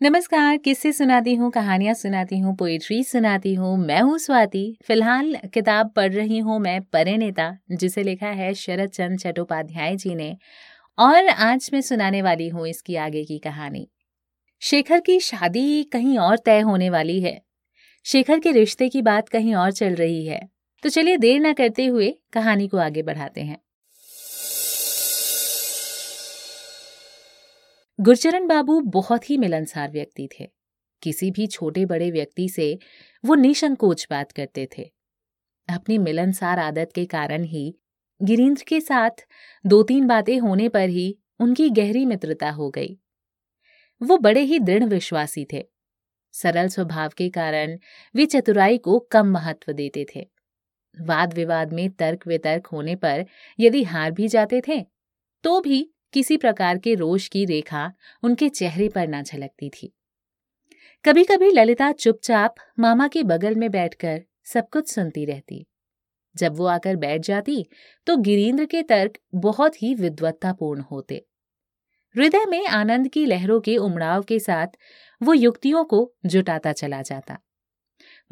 [0.00, 5.92] नमस्कार, किससे सुनाती हूँ, कहानियाँ सुनाती हूँ पोइट्री सुनाती हूँ। मैं हूँ स्वाति। फ़िलहाल किताब
[5.96, 10.36] पढ़ रही हूँ मैं परिणेता जिसे लिखा है शरद चंद चट्टोपाध्याय जी ने।
[10.98, 13.88] और आज मैं सुनाने वाली हूँ इसकी आगे की कहानी।
[14.60, 17.40] शेखर की शादी कहीं और तय होने वाली है।
[18.04, 20.48] शेखर के रिश्ते की बात कहीं और चल रही है।
[20.82, 23.63] तो चलिए देर न करते हुए कहानी को आगे बढ़ाते हैं।
[27.98, 30.46] गुरचरण बाबू बहुत ही मिलनसार व्यक्ति थे।
[31.02, 32.78] किसी भी छोटे बड़े व्यक्ति से
[33.24, 34.90] वो निसंकोच बात करते थे।
[35.68, 37.74] अपनी मिलनसार आदत के कारण ही
[38.22, 39.24] गिरीन्द्र के साथ
[39.66, 42.98] दो तीन बातें होने पर ही उनकी गहरी मित्रता हो गई।
[44.00, 45.64] वो बड़े ही दृढ़ विश्वासी थे।
[46.34, 47.78] सरल स्वभाव के कारण
[48.14, 50.28] वे चतुराई को कम महत्व देते थे।
[50.94, 53.24] वाद विवाद में तर्क वितर्क होने पर
[53.58, 54.84] यदि हार भी जाते थे
[55.44, 57.92] तो भी किसी प्रकार के रोष की रेखा
[58.22, 59.92] उनके चेहरे पर ना झलकती थी।
[61.04, 65.66] कभी कभी ललिता चुपचाप मामा के बगल में बैठकर सब कुछ सुनती रहती।
[66.36, 67.64] जब वो आकर बैठ जाती
[68.06, 71.24] तो गिरीन्द्र के तर्क बहुत ही विद्वत्तापूर्ण होते।
[72.14, 74.76] हृदय में आनंद की लहरों के उमड़ाव के साथ
[75.20, 77.38] वो युक्तियों को जुटाता चला जाता।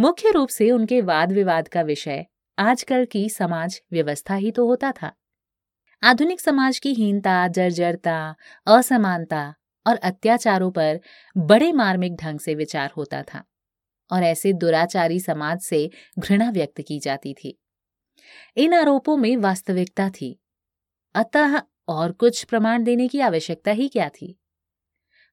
[0.01, 2.25] मुख्य रूप से उनके वाद विवाद का विषय
[2.59, 5.13] आजकल की समाज व्यवस्था ही तो होता था।
[6.05, 8.35] आधुनिक समाज की हीनता, जर्जरता,
[8.67, 9.55] असमानता
[9.87, 11.01] और अत्याचारों पर
[11.37, 13.45] बड़े मार्मिक ढंग से विचार होता था
[14.13, 17.59] और ऐसे दुराचारी समाज से घृणा व्यक्त की जाती थी।
[18.57, 20.41] इन आरोपों में वास्तविकता थी।
[21.15, 24.39] अतः और कुछ प्रमाण देने की आवश्यकता ही क्या थी?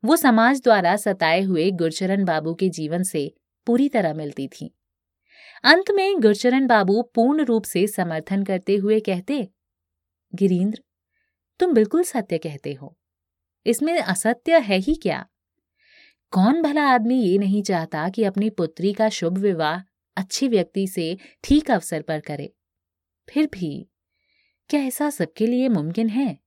[0.05, 3.33] वो समाज द्वारा सताए हुए गुरचरण बाबू के जीवन से
[3.65, 4.75] पूरी तरह मिलती थी।
[5.63, 9.49] अंत में गुरचरण बाबू पूर्ण रूप से समर्थन करते हुए कहते
[10.35, 10.83] गिरीन्द्र
[11.59, 12.97] तुम बिल्कुल सत्य कहते हो।
[13.65, 15.25] इसमें असत्य है ही क्या?
[16.31, 19.81] कौन भला आदमी ये नहीं चाहता कि अपनी पुत्री का शुभ विवाह
[20.17, 22.53] अच्छे व्यक्ति से ठीक अवसर पर करे?
[23.29, 23.89] फिर भी,
[24.69, 26.39] क्या ऐसा सबके लिए मुमकिन है?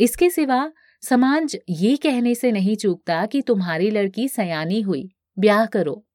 [0.00, 0.72] इसके सिवा
[1.02, 6.06] समाज ये कहने से नहीं चूकता कि तुम्हारी लड़की सयानी हुई, ब्याह करो।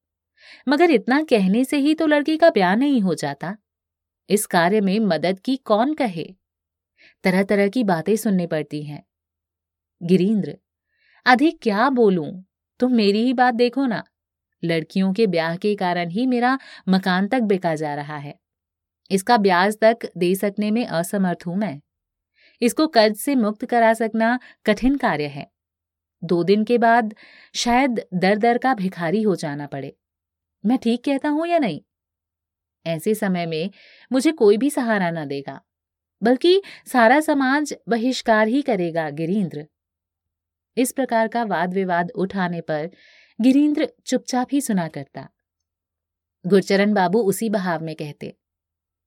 [0.69, 3.57] मगर इतना कहने से ही तो लड़की का ब्याह नहीं हो जाता।
[4.29, 6.35] इस कार्य में मदद की कौन कहे?
[7.23, 9.03] तरह तरह की बातें सुननी पड़ती हैं।
[10.03, 10.57] गिरीन्द्र
[11.25, 12.45] अधिक क्या बोलूँ?
[12.79, 14.03] तुम मेरी ही बात देखो ना।
[14.63, 16.59] लड़कियों के ब्याह के कारण ही मेरा
[16.89, 18.39] मकान तक बिका जा रहा है।
[19.11, 21.81] इसका ब्याज तक दे सकने में असमर्थ हूँ मैं।
[22.61, 25.51] इसको कर्ज से मुक्त करा सकना कठिन कार्य है।
[26.23, 27.15] दो दिन के बाद
[27.53, 29.95] शायद दर दर का भिखारी हो जाना पड़े।
[30.65, 31.81] मैं ठीक कहता हूँ या नहीं?
[32.85, 33.69] ऐसे समय में
[34.11, 35.59] मुझे कोई भी सहारा न देगा,
[36.21, 39.65] बल्कि सारा समाज बहिष्कार ही करेगा गिरीन्द्र
[40.77, 42.89] इस प्रकार का वाद विवाद उठाने पर
[43.41, 45.27] गिरीन्द्र चुपचाप ही सुना करता।
[46.45, 48.35] गुरचरण बाबू उसी बहाव में कहते,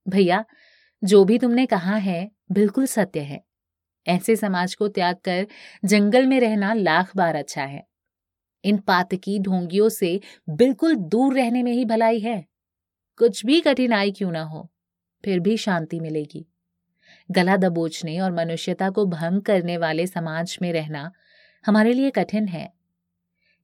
[0.06, 0.44] भैया,
[1.02, 3.42] जो भी तुमने कहा है, बिल्कुल सत्य है।
[4.06, 5.46] ऐसे समाज को त्याग कर
[5.84, 7.86] जंगल में रहना लाख बार अच्छा है।
[8.64, 12.44] इन पातकी ढोंगियों से बिल्कुल दूर रहने में ही भलाई है।
[13.18, 14.68] कुछ भी कठिनाई क्यों ना हो,
[15.24, 16.44] फिर भी शांति मिलेगी।
[17.30, 21.10] गला दबोचने और मनुष्यता को भंग करने वाले समाज में रहना
[21.64, 22.72] हमारे लिए कठिन है।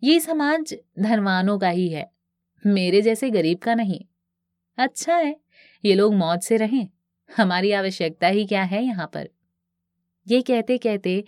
[0.02, 2.10] ये समाज धनवानों का ही है,
[2.64, 4.00] मेरे जैसे गरीब का नहीं।
[4.78, 5.36] अच्छा है,
[5.84, 6.88] ये लोग मौत से रहें,
[7.30, 9.28] हमारी आवश्यकता ही क्या है यहाँ पर?
[10.26, 11.22] ये कहते कहते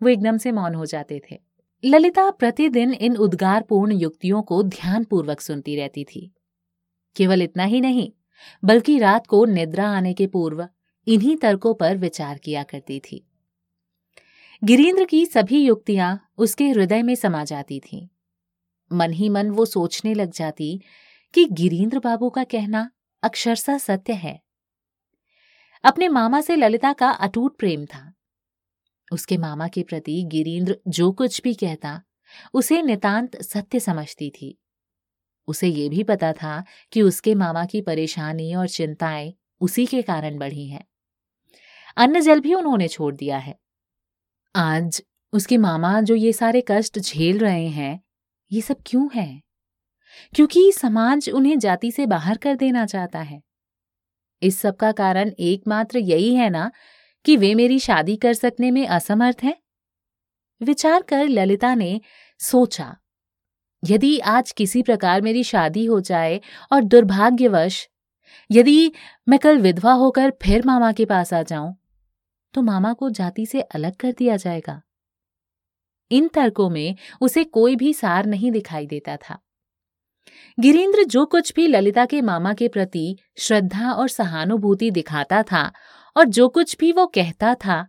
[0.00, 1.38] वो एकदम से मौन हो जाते थे।
[1.84, 6.30] ललिता प्रतिदिन इन उद्गारपूर्ण युक्तियों को ध्यानपूर्वक सुनती रहती थी।
[7.18, 8.12] केवल इतना ही नहीं,
[8.64, 10.68] बल्कि रात को निद्रा आने के पूर्व
[11.06, 13.24] इन्हीं तर्कों पर विचार किया करती थी।
[14.64, 18.08] गिरीन्द्र की सभी युक्तियाँ उसके हृदय में समा जाती थीं।
[18.92, 20.80] मन ही मन वो सोचने लग जाती
[21.34, 22.90] कि गिरीन्द्र बाबू का कहना
[23.22, 24.42] अक्षरशः सत्य है।
[25.84, 28.14] अपने मामा से ललिता का अटूट प्रेम था।
[29.12, 32.02] उसके मामा के प्रति गिरीन्द्र जो कुछ भी कहता,
[32.54, 34.58] उसे नितांत सत्य समझती थी।
[35.48, 40.38] उसे ये भी पता था कि उसके मामा की परेशानी और चिंताएँ उसी के कारण
[40.38, 40.84] बढ़ी हैं।
[41.96, 43.58] अन्न जल भी उन्होंने छोड़ दिया है।
[44.56, 45.02] आज
[45.32, 48.00] उसके मामा जो ये सारे कष्ट झेल रहे हैं,
[48.52, 49.42] ये सब क्यों है?
[50.34, 53.42] क्योंकि समाज उन्हें जाति से बाहर कर देना चाहता है।
[54.42, 56.70] इस सब का कारण एकमात्र यही है ना
[57.24, 59.56] कि वे मेरी शादी कर सकने में असमर्थ हैं?
[60.62, 62.00] विचार कर ललिता ने
[62.38, 62.96] सोचा
[63.82, 66.40] यदि आज किसी प्रकार मेरी शादी हो जाए
[66.72, 67.88] और दुर्भाग्यवश
[68.50, 68.92] यदि
[69.28, 71.76] मैं कल विधवा होकर फिर मामा के पास आ जाऊँ
[72.54, 74.80] तो मामा को जाति से अलग कर दिया जाएगा।
[76.10, 79.38] इन तर्कों में उसे कोई भी सार नहीं दिखाई देता था।
[80.60, 85.72] गिरीन्द्र जो कुछ भी ललिता के मामा के प्रति श्रद्धा और सहानुभूति दिखाता था
[86.16, 87.86] और जो कुछ भी वो कहता था,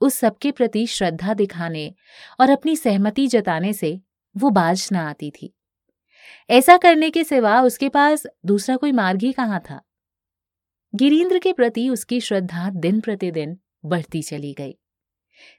[0.00, 1.94] उस सबके प्रति श्रद्धा दिखाने
[2.40, 4.00] और अपनी सहमति जताने से
[4.36, 5.54] वो बाज ना आती थी।
[6.50, 9.80] ऐसा करने के सिवा उसके पास दूसरा कोई मार्ग ही कहाँ था?
[10.94, 14.78] गिरीन्द्र के प्रति उसकी श्रद्धा दिन प्रतिदिन बढ़ती चली गई।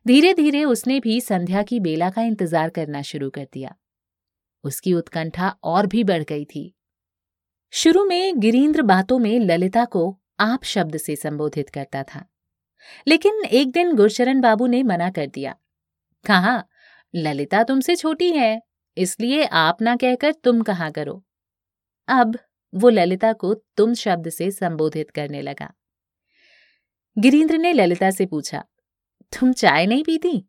[0.08, 3.76] धीरे धीरे उसने भी संध्या की बेला का इंतज़ार करना शुरू कर दिया।
[4.64, 6.74] उसकी उत्कंठा और भी बढ़ गई थी।
[7.74, 12.26] शुरू में गिरीन्द्र बातों में ललिता को आप शब्द से संबोधित करता था।
[13.08, 15.56] लेकिन एक दिन गुरचरण बाबू ने मना कर दिया,
[16.26, 16.64] कहा?
[17.14, 18.62] ललिता तुमसे छोटी है,
[18.98, 21.24] इसलिए आप ना कहकर तुम कहा करो।
[22.08, 22.38] अब
[22.74, 25.72] वो ललिता को तुम शब्द से संबोधित करने लगा।
[27.18, 28.64] गिरीन्द्र ने ललिता से पूछा,
[29.34, 30.44] तुम चाय नहीं पीती?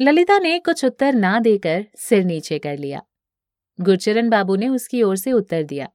[0.00, 3.02] ललिता ने कुछ उत्तर ना देकर सिर नीचे कर लिया।
[3.78, 5.88] गुरचरण बाबू ने उसकी ओर से उत्तर दिया,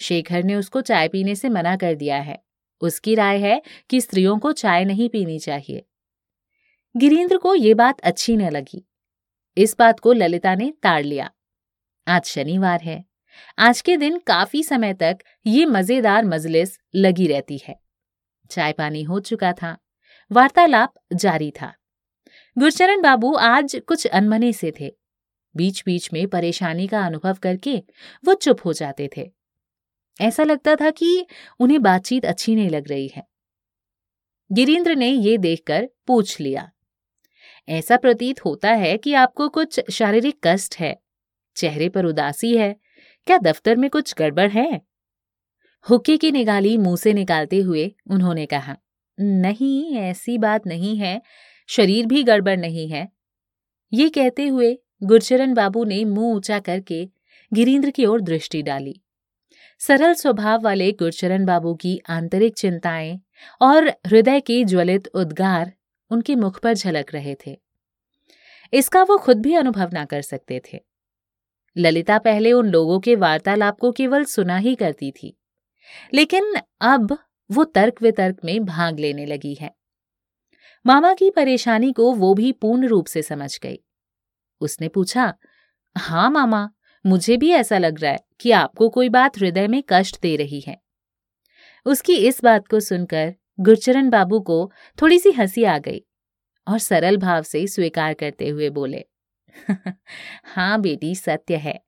[0.00, 2.38] शेखर ने उसको चाय पीने से मना कर दिया है।
[2.82, 5.84] उसकी राय है कि स्त्रियों को चाय नहीं पीनी चाहिए।
[6.96, 8.88] गिरीन्द्र को ये बात अच्छी न लगी।
[9.56, 11.30] इस बात को ललिता ने ताड़ लिया।
[12.08, 13.04] आज शनिवार है।
[13.58, 17.80] आज के दिन काफ़ी समय तक ये मज़ेदार मजलिस लगी रहती है।
[18.50, 19.78] चाय पानी हो चुका था।
[20.32, 21.74] वार्तालाप जारी था।
[22.58, 24.96] गुरचरण बाबू आज कुछ अनमने से थे।
[25.56, 27.82] बीच बीच में परेशानी का अनुभव करके
[28.24, 29.32] वो चुप हो जाते थे।
[30.20, 31.26] ऐसा लगता था कि
[31.60, 33.26] उन्हें बातचीत अच्छी नहीं लग रही है।
[34.52, 36.71] गिरीन्द्र ने ये देखकर पूछ लिया।
[37.68, 41.02] ऐसा प्रतीत होता है कि आपको कुछ शारीरिक कष्ट है।
[41.56, 42.76] चेहरे पर उदासी है।
[43.26, 44.80] क्या दफ्तर में कुछ गड़बड़ है?
[45.90, 48.76] हुक्के की निगाली मुँह से निकालते हुए उन्होंने कहा,
[49.20, 51.22] नहीं, ऐसी बात नहीं है।
[51.68, 53.08] शरीर भी गड़बड़ नहीं है।
[53.92, 57.08] ये कहते हुए गुरचरण बाबू ने मुँह ऊँचा करके
[57.52, 59.00] गिरीन्द्र की ओर दृष्टि डाली।
[59.78, 63.20] सरल स्वभाव वाले गुरचरण बाबू की आंतरिक चिंताएँ
[63.62, 65.72] और हृदय के ज्वलित उद्गार
[66.12, 67.56] उनके मुख पर झलक रहे थे।
[68.72, 70.78] इसका वो खुद भी अनुभव ना कर सकते थे।
[71.76, 75.36] ललिता पहले उन लोगों के वार्तालाप को केवल सुना ही करती थी,
[76.14, 77.16] लेकिन अब
[77.50, 79.74] वो तर्क वितर्क में भाग लेने लगी है।
[80.86, 83.78] मामा की परेशानी को वो भी पूर्ण रूप से समझ गई।
[84.60, 85.32] उसने पूछा
[85.96, 86.68] हाँ मामा,
[87.04, 90.60] मुझे भी ऐसा लग रहा है कि आपको कोई बात हृदय में कष्ट दे रही
[90.60, 90.76] है।
[91.86, 94.72] उसकी इस बात को सुनकर गुरचरण बाबू को
[95.02, 96.02] थोड़ी सी हँसी आ गई
[96.68, 99.04] और सरल भाव से स्वीकार करते हुए बोले
[100.44, 101.80] हाँ बेटी, सत्य है।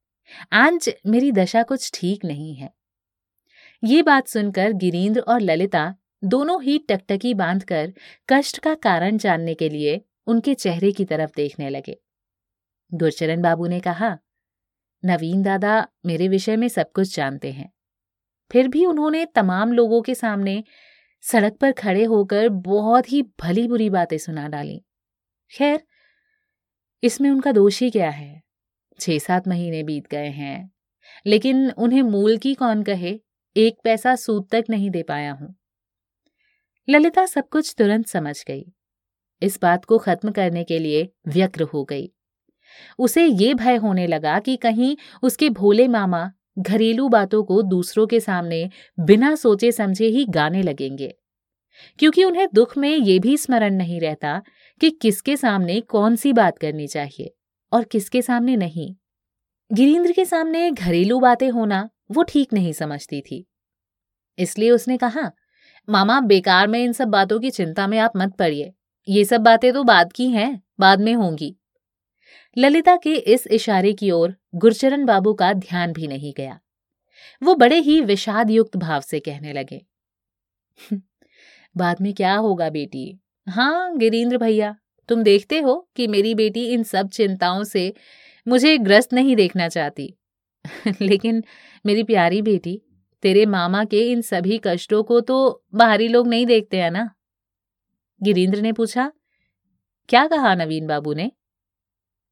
[0.52, 2.70] आज मेरी दशा कुछ ठीक नहीं है।
[3.84, 5.94] ये बात सुनकर गिरीन्द्र और ललिता
[6.24, 7.92] दोनों ही टकटकी बांधकर
[8.28, 11.98] कष्ट का कारण जानने के लिए उनके चेहरे की तरफ़ देखने लगे।
[12.94, 14.18] गुरचरण बाबू ने कहा,
[15.04, 17.72] नवीन दादा, मेरे विषय में सब कुछ जानते हैं।
[18.52, 20.64] फिर भी उन्होंने तमाम लोगों के सामने
[21.24, 24.80] सड़क पर खड़े होकर बहुत ही भली बुरी बातें सुना डाली।
[25.52, 25.82] खैर,
[27.02, 28.42] इसमें उनका दोष ही क्या है?
[29.00, 30.70] छह सात महीने बीत गए हैं,
[31.26, 33.18] लेकिन उन्हें मूल की कौन कहे?
[33.56, 35.54] एक पैसा सूद तक नहीं दे पाया हूँ।
[36.88, 38.64] ललिता सब कुछ तुरंत समझ गई।
[39.42, 42.10] इस बात को खत्म करने के लिए व्यग्र हो गई।
[42.98, 48.20] उसे ये भय होने लगा कि कहीं उसके भोले मामा घरेलू बातों को दूसरों के
[48.20, 48.68] सामने
[49.00, 51.14] बिना सोचे समझे ही गाने लगेंगे।
[51.98, 54.42] क्योंकि उन्हें दुख में ये भी स्मरण नहीं रहता
[54.80, 57.34] कि किसके सामने कौन सी बात करनी चाहिए
[57.72, 58.94] और किसके सामने नहीं।
[59.72, 63.44] गिरीन्द्र के सामने घरेलू बातें होना वो ठीक नहीं समझती थी।
[64.38, 65.30] इसलिए उसने कहा,
[65.88, 68.72] मामा, बेकार में इन सब बातों की चिंता में आप मत पड़िए।
[69.08, 71.56] ये सब बातें तो बाद की हैं, बाद में होंगी।
[72.58, 76.60] ललिता के इस इशारे की ओर गुरचरण बाबू का ध्यान भी नहीं गया।
[77.42, 79.84] वो बड़े ही विषाद युक्त भाव से कहने लगे
[81.76, 83.20] बाद में क्या होगा बेटी?
[83.48, 84.76] हाँ गिरीन्द्र भैया,
[85.08, 87.94] तुम देखते हो कि मेरी बेटी इन सब चिंताओं से
[88.48, 90.14] मुझे ग्रस्त नहीं देखना चाहती।
[91.00, 91.44] लेकिन
[91.86, 92.82] मेरी प्यारी बेटी,
[93.22, 97.10] तेरे मामा के इन सभी कष्टों को तो बाहरी लोग नहीं देखते हैं ना?
[98.22, 99.12] गिरीन्द्र ने पूछा,
[100.08, 101.32] क्या कहा नवीन बाबू ने?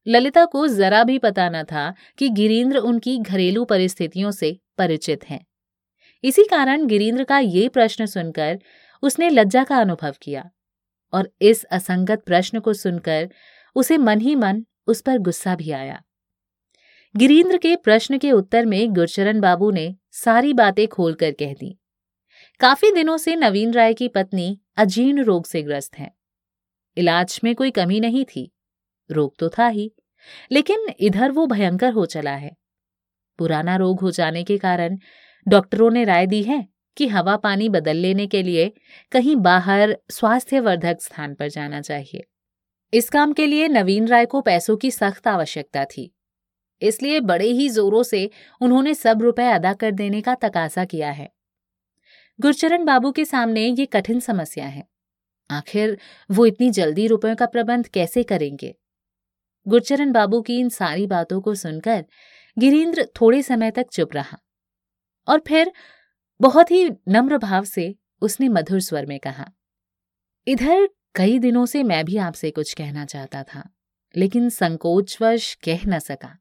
[0.07, 5.45] ललिता को जरा भी पता न था कि गिरीन्द्र उनकी घरेलू परिस्थितियों से परिचित हैं।
[6.23, 8.59] इसी कारण गिरीन्द्र का ये प्रश्न सुनकर
[9.03, 10.49] उसने लज्जा का अनुभव किया
[11.13, 13.29] और इस असंगत प्रश्न को सुनकर
[13.75, 16.03] उसे मन ही मन उस पर गुस्सा भी आया।
[17.15, 21.79] गिरीन्द्र के प्रश्न के उत्तर में गुरचरण बाबू ने सारी बातें खोलकर कह दी।
[22.59, 26.11] काफ़ी दिनों से नवीन राय की पत्नी अजीर्ण रोग से ग्रस्त हैं।
[26.97, 28.51] इलाज में कोई कमी नहीं थी।
[29.11, 29.93] रोग तो था ही,
[30.51, 32.57] लेकिन इधर वो भयंकर हो चला है।
[33.37, 34.97] पुराना रोग हो जाने के कारण
[35.47, 38.71] डॉक्टरों ने राय दी है कि हवा पानी बदल लेने के लिए
[39.11, 42.23] कहीं बाहर स्वास्थ्यवर्धक स्थान पर जाना चाहिए।
[42.93, 46.15] इस काम के लिए नवीन राय को पैसों की सख्त आवश्यकता थी।
[46.81, 48.29] इसलिए बड़े ही जोरों से
[48.61, 51.29] उन्होंने सब रुपए अदा कर देने का तकाजा किया है।
[52.39, 54.87] गुरचरण बाबू के सामने ये कठिन समस्या है।
[55.51, 55.97] आखिर
[56.31, 58.75] वो इतनी जल्दी रुपयों का प्रबंध कैसे करेंगे?
[59.67, 62.05] गुरचरण बाबू की इन सारी बातों को सुनकर
[62.59, 64.37] गिरीन्द्र थोड़े समय तक चुप रहा
[65.27, 65.71] और फिर
[66.41, 69.51] बहुत ही नम्र भाव से उसने मधुर स्वर में कहा,
[70.47, 73.69] इधर कई दिनों से मैं भी आपसे कुछ कहना चाहता था,
[74.15, 76.37] लेकिन संकोचवश कह न सका।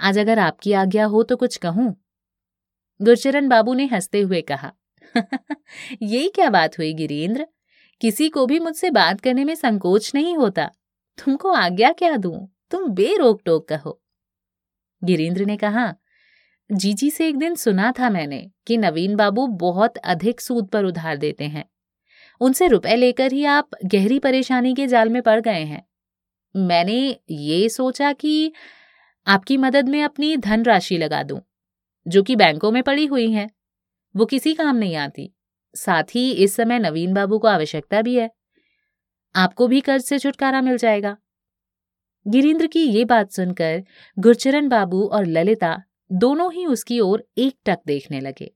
[0.00, 1.94] आज अगर आपकी आज्ञा हो तो कुछ कहूँ?
[3.02, 4.72] गुरचरण बाबू ने हँसते हुए कहा
[6.02, 7.46] ये क्या बात हुई गिरीन्द्र
[8.00, 10.66] किसी को भी मुझसे बात करने में संकोच नहीं होता।
[11.18, 12.48] तुमको आज्ञा क्या दूँ?
[12.70, 14.00] तुम बेरोक टोक कहो।
[15.04, 15.94] गिरीन्द्र ने कहा
[16.70, 21.16] जीजी से एक दिन सुना था मैंने कि नवीन बाबू बहुत अधिक सूद पर उधार
[21.16, 21.64] देते हैं।
[22.40, 25.82] उनसे रुपए लेकर ही आप गहरी परेशानी के जाल में पड़ गए हैं।
[26.56, 28.52] मैंने ये सोचा कि
[29.26, 31.40] आपकी मदद में अपनी धनराशि लगा दूँ,
[32.06, 33.50] जो कि बैंकों में पड़ी हुई है।
[34.16, 35.34] वो किसी काम नहीं आती।
[35.74, 38.30] साथ ही इस समय नवीन बाबू को आवश्यकता भी है।
[39.34, 41.16] आपको भी कर्ज से छुटकारा मिल जाएगा।
[42.26, 43.82] गिरीन्द्र की ये बात सुनकर
[44.18, 48.54] गुरचरण बाबू और ललिता दोनों ही उसकी ओर एक टक देखने लगे।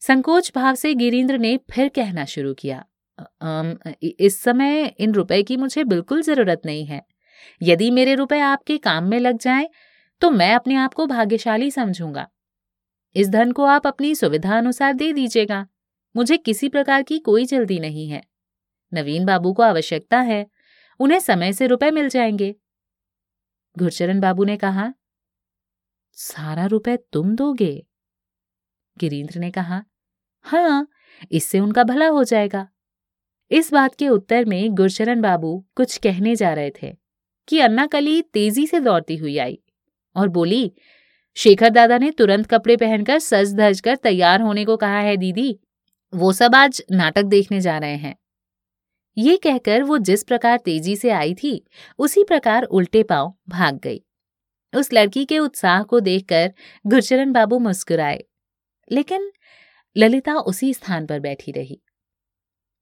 [0.00, 2.84] संकोच भाव से गिरीन्द्र ने फिर कहना शुरू किया
[4.02, 7.06] इस समय इन रुपए की मुझे बिल्कुल ज़रूरत नहीं है।
[7.62, 9.68] यदि मेरे रुपए आपके काम में लग जाएँ,
[10.20, 12.28] तो मैं अपने आप को भाग्यशाली समझूँगा।
[13.16, 15.66] इस धन को आप अपनी सुविधा अनुसार दे दीजिएगा।
[16.16, 18.22] मुझे किसी प्रकार की कोई जल्दी नहीं है।
[18.94, 20.46] नवीन बाबू को आवश्यकता है।
[20.98, 22.54] उन्हें समय से रुपए मिल जाएँगे।
[23.78, 24.94] गुरचरण बाबू ने कहा
[26.20, 27.86] सारा रुपए तुम दोगे?
[28.96, 29.82] गिरीन्द्र ने कहा
[30.44, 30.88] हाँ
[31.32, 32.66] इससे उनका भला हो जाएगा।
[33.50, 36.92] इस बात के उत्तर में गुरचरण बाबू कुछ कहने जा रहे थे
[37.48, 39.58] कि अन्ना कली तेज़ी से दौड़ती हुई आई
[40.16, 40.72] और बोली,
[41.36, 45.58] शेखर दादा ने तुरंत कपड़े पहनकर सज धज कर तैयार होने को कहा है, दीदी।
[46.12, 48.14] वो सब आज नाटक देखने जा रहे हैं।
[49.16, 51.64] ये कहकर वो जिस प्रकार तेज़ी से आई थी,
[51.98, 54.02] उसी प्रकार उल्टे पाँव भाग गई।
[54.74, 56.52] उस लड़की के उत्साह को देखकर
[56.86, 58.24] गुरचरण बाबू मुस्कुराए।
[58.92, 59.32] लेकिन
[59.96, 61.82] ललिता उसी स्थान पर बैठी रही।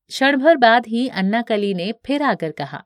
[0.09, 2.85] क्षण भर बाद ही अन्ना कली ने फिर आकर कहा,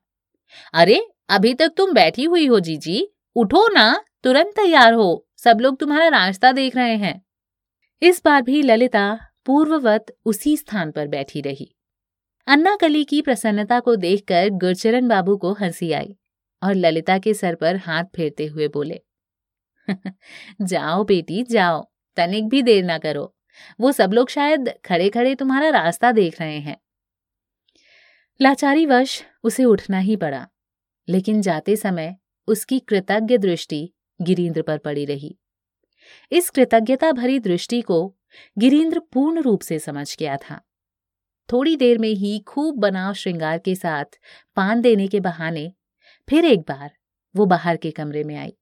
[0.74, 5.78] अरे, अभी तक तुम बैठी हुई हो जीजी। उठो ना, तुरंत तैयार हो। सब लोग
[5.78, 7.26] तुम्हारा रास्ता देख रहे हैं।
[8.02, 11.76] इस बार भी ललिता पूर्ववत उसी स्थान पर बैठी रही।
[12.46, 16.16] अन्ना कली की प्रसन्नता को देखकर गुरचरण बाबू को हँसी आई।
[16.62, 19.00] और ललिता के सर पर हाथ फेरते हुए बोले,
[20.62, 23.34] जाओ बेटी, जाओ, तनिक भी देर ना करो।
[23.80, 26.76] वो सब लोग शायद खड़े खड़े तुम्हारा रास्ता देख रहे हैं।
[28.40, 30.48] लाचारी वश उसे उठना ही पड़ा,
[31.08, 32.16] लेकिन जाते समय
[32.46, 33.92] उसकी कृतज्ञ दृष्टि
[34.22, 35.38] गिरीन्द्र पर पड़ी रही।
[36.32, 38.16] इस कृतज्ञता भरी दृष्टि को
[38.58, 40.62] गिरीन्द्र पूर्ण रूप से समझ गया था।
[41.52, 44.04] थोड़ी देर में ही खूब बनाव श्रृंगार के साथ
[44.56, 45.72] पान देने के बहाने
[46.32, 46.96] फिर एक बार
[47.36, 48.56] वो बाहर के कमरे में आई।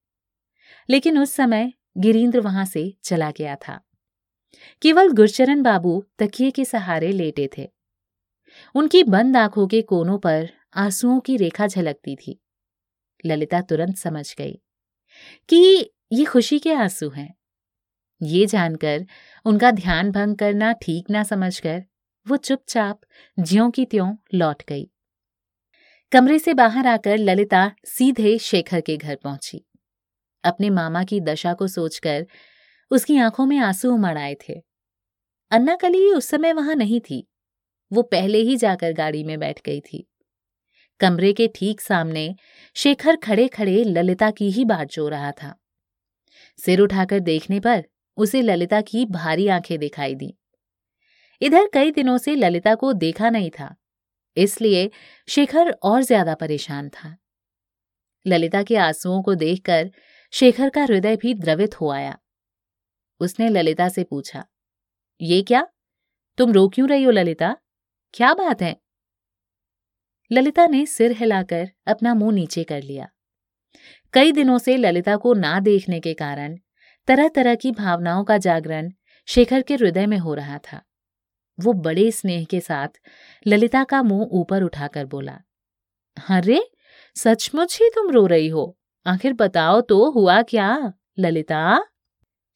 [0.90, 3.80] लेकिन उस समय गिरीन्द्र वहाँ से चला गया था।
[4.82, 7.70] केवल गुरचरण बाबू तकिए के सहारे लेटे थे।
[8.74, 12.40] उनकी बंद आँखों के कोनों पर आंसुओं की रेखा झलकती थी।
[13.26, 14.60] ललिता तुरंत समझ गई
[15.48, 17.34] कि ये खुशी के आँसू हैं।
[18.22, 19.06] ये जानकर
[19.44, 21.84] उनका ध्यान भंग करना ठीक ना समझकर
[22.28, 23.00] वो चुपचाप
[23.38, 24.89] ज्यों की त्यों लौट गई।
[26.12, 29.64] कमरे से बाहर आकर ललिता सीधे शेखर के घर पहुँची।
[30.44, 32.26] अपने मामा की दशा को सोचकर
[32.90, 34.54] उसकी आँखों में आँसू उमड़ आए थे।
[35.50, 37.28] अन्ना कली उस समय वहाँ नहीं थी।
[37.92, 40.08] वो पहले ही जाकर गाड़ी में बैठ गई थी।
[41.00, 42.34] कमरे के ठीक सामने
[42.74, 45.54] शेखर खड़े खड़े ललिता की ही बात जो रहा था।
[46.64, 47.84] सिर उठाकर देखने पर
[48.16, 50.38] उसे ललिता की भारी आँखें दिखाई दी।
[51.40, 53.76] इधर कई दिनों से ललिता को देखा नहीं था।
[54.36, 54.90] इसलिए
[55.28, 57.16] शेखर और ज़्यादा परेशान था।
[58.26, 59.90] ललिता के आंसुओं को देखकर
[60.32, 62.16] शेखर का हृदय भी द्रवित हो आया।
[63.20, 64.44] उसने ललिता से पूछा,
[65.20, 65.66] ये क्या?
[66.38, 67.56] तुम रो क्यों रही हो ललिता?
[68.14, 68.76] क्या बात है?
[70.30, 73.08] ललिता ने सिर हिलाकर अपना मुँह नीचे कर लिया।
[74.14, 76.56] कई दिनों से ललिता को ना देखने के कारण
[77.08, 78.90] तरह तरह की भावनाओं का जागरण
[79.28, 80.80] शेखर के हृदय में हो रहा था।
[81.60, 83.00] वो बड़े स्नेह के साथ
[83.46, 85.38] ललिता का मुँह ऊपर उठाकर बोला,
[86.16, 86.60] अरे,
[87.16, 88.76] सचमुच ही तुम रो रही हो।
[89.06, 90.92] आखिर बताओ तो हुआ क्या?
[91.18, 91.80] ललिता?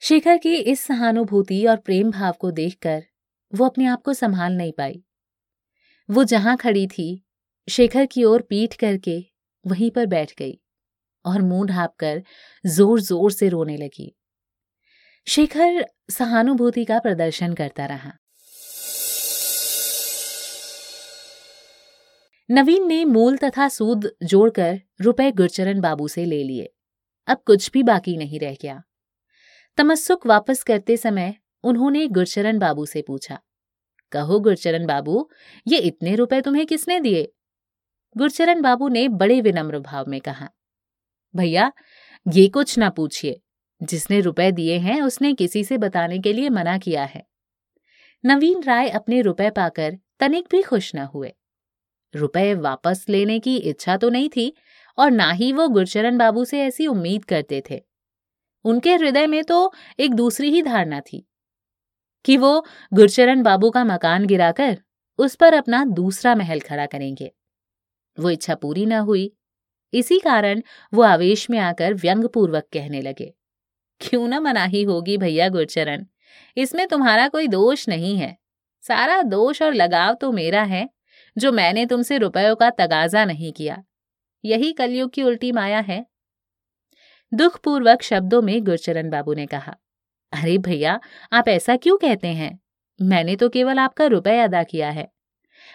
[0.02, 3.02] शेखर की इस सहानुभूति और प्रेम भाव को देखकर
[3.52, 5.02] वो अपने आप को संभाल नहीं पाई।
[6.08, 7.24] वो जहाँ खड़ी थी,
[7.68, 9.18] शेखर की ओर पीठ करके
[9.64, 10.60] वहीं पर बैठ गई
[11.24, 12.22] और मुँह ढाप कर
[12.66, 14.14] ज़ोर ज़ोर से रोने लगी।
[15.26, 18.12] शेखर सहानुभूति का प्रदर्शन करता रहा।
[22.50, 26.68] नवीन ने मूल तथा सूद जोड़कर रुपए गुरचरण बाबू से ले लिए।
[27.28, 28.82] अब कुछ भी बाकी नहीं रह गया।
[29.78, 31.34] तमस्सुक वापस करते समय
[31.64, 33.38] उन्होंने गुरचरण बाबू से पूछा,
[34.12, 35.28] कहो गुरचरण बाबू,
[35.66, 37.28] ये इतने रुपए तुम्हें किसने दिए?
[38.16, 40.48] गुरचरण बाबू ने बड़े विनम्र भाव में कहा,
[41.34, 41.72] भैया,
[42.26, 43.40] ये कुछ ना पूछिए।
[43.80, 47.24] जिसने रुपए दिए हैं, उसने किसी से बताने के लिए मना किया है।
[48.24, 51.32] नवीन राय अपने रुपए पाकर तनिक भी खुश न हुए।
[52.14, 54.52] रुपए वापस लेने की इच्छा तो नहीं थी
[54.98, 57.80] और ना ही वो गुरचरण बाबू से ऐसी उम्मीद करते थे।
[58.64, 61.26] उनके हृदय में तो एक दूसरी ही धारणा थी
[62.24, 64.76] कि वो गुरचरण बाबू का मकान गिराकर
[65.18, 67.30] उस पर अपना दूसरा महल खड़ा करेंगे।
[68.18, 69.30] वो इच्छा पूरी न हुई।
[69.92, 73.32] इसी कारण वो आवेश में आकर व्यंगपूर्वक कहने लगे,
[74.00, 76.04] क्यों ना मनाही होगी भैया गुरचरण
[76.56, 78.36] इसमें तुम्हारा कोई दोष नहीं है।
[78.84, 80.88] सारा दोष और लगाव तो मेरा है।
[81.38, 83.84] जो मैंने तुमसे रुपयों का तगाजा नहीं किया।
[84.44, 86.06] यही कलयुग की उल्टी माया है।
[87.34, 89.76] दुखपूर्वक शब्दों में गुरचरण बाबू ने कहा,
[90.32, 91.00] अरे भैया,
[91.32, 92.60] आप ऐसा क्यों कहते हैं?
[93.02, 95.12] मैंने तो केवल आपका रुपये अदा किया है।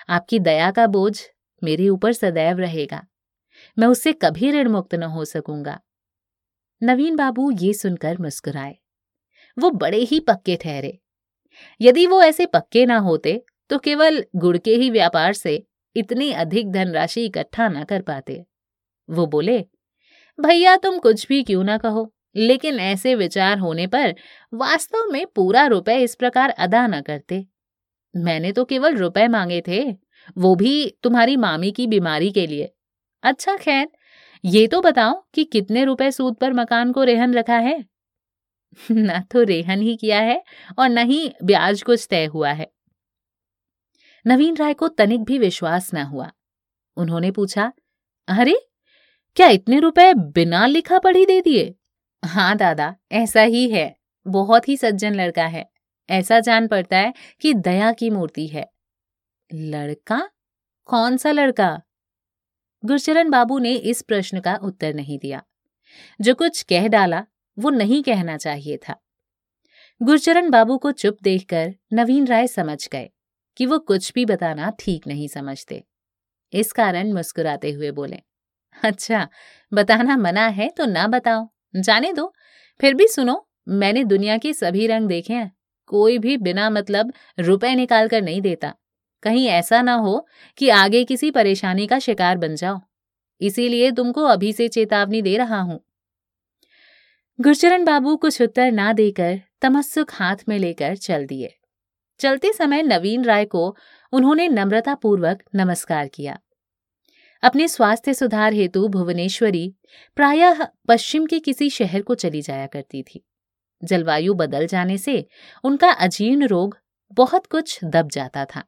[0.09, 1.21] आपकी दया का बोझ
[1.63, 3.07] मेरे ऊपर सदैव रहेगा।
[3.79, 5.79] मैं उससे कभी ऋण मुक्त न हो सकूँगा।
[6.83, 8.77] नवीन बाबू ये सुनकर मुस्कुराए।
[9.59, 10.99] वो बड़े ही पक्के ठहरे।
[11.81, 15.63] यदि वो ऐसे पक्के ना होते तो केवल गुड़ के ही व्यापार से
[15.95, 18.45] इतनी अधिक धनराशि इकट्ठा न कर पाते।
[19.09, 19.65] वो बोले,
[20.39, 24.15] भैया, तुम कुछ भी क्यों ना कहो, लेकिन ऐसे विचार होने पर
[24.53, 27.45] वास्तव में पूरा रुपए इस प्रकार अदा न करते।
[28.15, 29.91] मैंने तो केवल रुपए मांगे थे,
[30.37, 32.73] वो भी तुम्हारी मामी की बीमारी के लिए।
[33.23, 33.87] अच्छा खैर,
[34.45, 37.85] ये तो बताओ कि कितने रुपए सूद पर मकान को रेहन रखा है?
[38.91, 40.43] ना तो रेहन ही किया है
[40.79, 42.71] और न ही ब्याज कुछ तय हुआ है।
[44.27, 46.31] नवीन राय को तनिक भी विश्वास न हुआ।
[46.97, 47.73] उन्होंने पूछा,
[48.27, 48.69] अरे,
[49.35, 51.75] क्या इतने रुपए बिना लिखा पढ़ी दे दिए?
[52.25, 55.69] हाँ दादा, ऐसा ही है। बहुत ही सज्जन लड़का है।
[56.09, 58.71] ऐसा जान पड़ता है कि दया की मूर्ति है।
[59.53, 60.29] लड़का?
[60.85, 61.81] कौन सा लड़का?
[62.85, 65.43] गुरचरण बाबू ने इस प्रश्न का उत्तर नहीं दिया।
[66.21, 67.25] जो कुछ कह डाला,
[67.59, 68.95] वो नहीं कहना चाहिए था।
[70.01, 73.09] गुरचरण बाबू को चुप देखकर नवीन राय समझ गए।
[73.59, 75.83] कि वो कुछ भी बताना ठीक नहीं समझते।
[76.53, 78.19] इस कारण मुस्कुराते हुए बोले
[78.83, 79.27] अच्छा
[79.73, 82.33] बताना मना है तो ना बताओ। जाने दो।
[82.79, 85.51] फिर भी सुनो, मैंने दुनिया के सभी रंग देखे हैं।
[85.87, 88.73] कोई भी बिना मतलब रुपए निकाल कर नहीं देता।
[89.23, 92.79] कहीं ऐसा ना हो कि आगे किसी परेशानी का शिकार बन जाओ।
[93.41, 95.79] इसीलिए तुमको अभी से चेतावनी दे रहा हूँ।
[97.41, 101.58] गुरचरण बाबू कुछ उत्तर ना देकर तमस्सुक हाथ में लेकर चल दिए।
[102.19, 103.77] चलते समय नवीन राय को
[104.11, 106.39] उन्होंने नम्रतापूर्वक नमस्कार किया।
[107.43, 109.75] अपने स्वास्थ्य सुधार हेतु भुवनेश्वरी
[110.15, 113.25] प्रायः पश्चिम के किसी शहर को चली जाया करती थी।
[113.83, 115.25] जलवायु बदल जाने से
[115.63, 116.77] उनका अजीर्ण रोग
[117.13, 118.63] बहुत कुछ दब जाता था।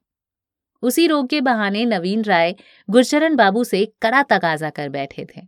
[0.82, 2.56] उसी रोग के बहाने नवीन राय
[2.90, 5.42] गुरचरण बाबू से कड़ा तकाजा कर बैठे थे।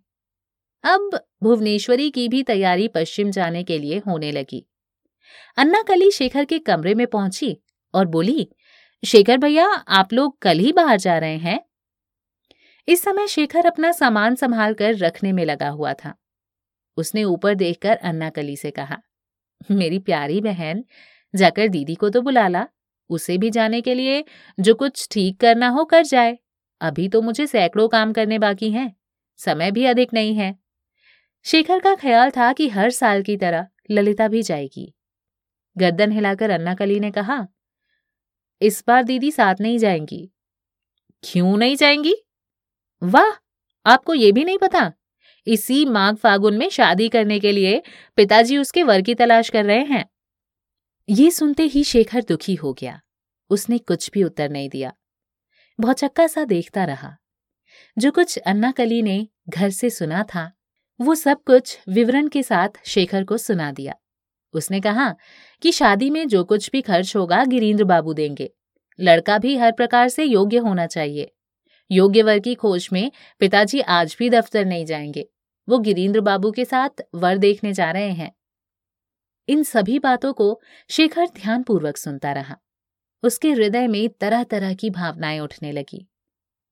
[0.83, 4.67] अब भुवनेश्वरी की भी तैयारी पश्चिम जाने के लिए होने लगी।
[5.57, 7.57] अन्ना कली शेखर के कमरे में पहुँची
[7.93, 8.49] और बोली,
[9.05, 11.59] शेखर भैया, आप लोग कल ही बाहर जा रहे हैं?
[12.87, 16.15] इस समय शेखर अपना सामान संभाल कर रखने में लगा हुआ था।
[16.97, 18.97] उसने ऊपर देखकर अन्ना कली से कहा,
[19.71, 20.83] मेरी प्यारी बहन,
[21.35, 22.67] जाकर दीदी को तो बुला ला।
[23.09, 24.25] उसे भी जाने के लिए
[24.59, 26.37] जो कुछ ठीक करना हो कर जाए।
[26.81, 28.95] अभी तो मुझे सैकड़ों काम करने बाकी हैं।
[29.37, 30.55] समय भी अधिक नहीं है।
[31.43, 34.93] शेखर का ख्याल था कि हर साल की तरह ललिता भी जाएगी।
[35.77, 37.47] गर्दन हिलाकर अन्ना कली ने कहा
[38.63, 40.31] इस बार दीदी साथ नहीं जाएँगी।
[41.23, 42.15] क्यों नहीं जाएँगी?
[43.03, 43.43] वाह,
[43.85, 44.93] आपको ये भी नहीं पता।
[45.47, 47.81] इसी माघ फागुन में शादी करने के लिए
[48.15, 50.09] पिताजी उसके वर की तलाश कर रहे हैं।
[51.09, 53.01] ये सुनते ही शेखर दुखी हो गया।
[53.49, 54.93] उसने कुछ भी उत्तर नहीं दिया।
[55.79, 57.17] भौचक्का सा देखता रहा।
[57.97, 60.51] जो कुछ अन्ना कली ने घर से सुना था,
[61.01, 63.95] वो सब कुछ विवरण के साथ शेखर को सुना दिया।
[64.55, 65.15] उसने कहा
[65.61, 68.53] कि शादी में जो कुछ भी खर्च होगा गिरीन्द्र बाबू देंगे।
[68.99, 71.31] लड़का भी हर प्रकार से योग्य होना चाहिए।
[71.91, 75.29] योग्य वर की खोज में पिताजी आज भी दफ्तर नहीं जाएँगे।
[75.69, 78.35] वो गिरीन्द्र बाबू के साथ वर देखने जा रहे हैं।
[79.47, 82.57] इन सभी बातों को शेखर ध्यानपूर्वक सुनता रहा।
[83.23, 86.07] उसके हृदय में तरह तरह की भावनाएँ उठने लगी।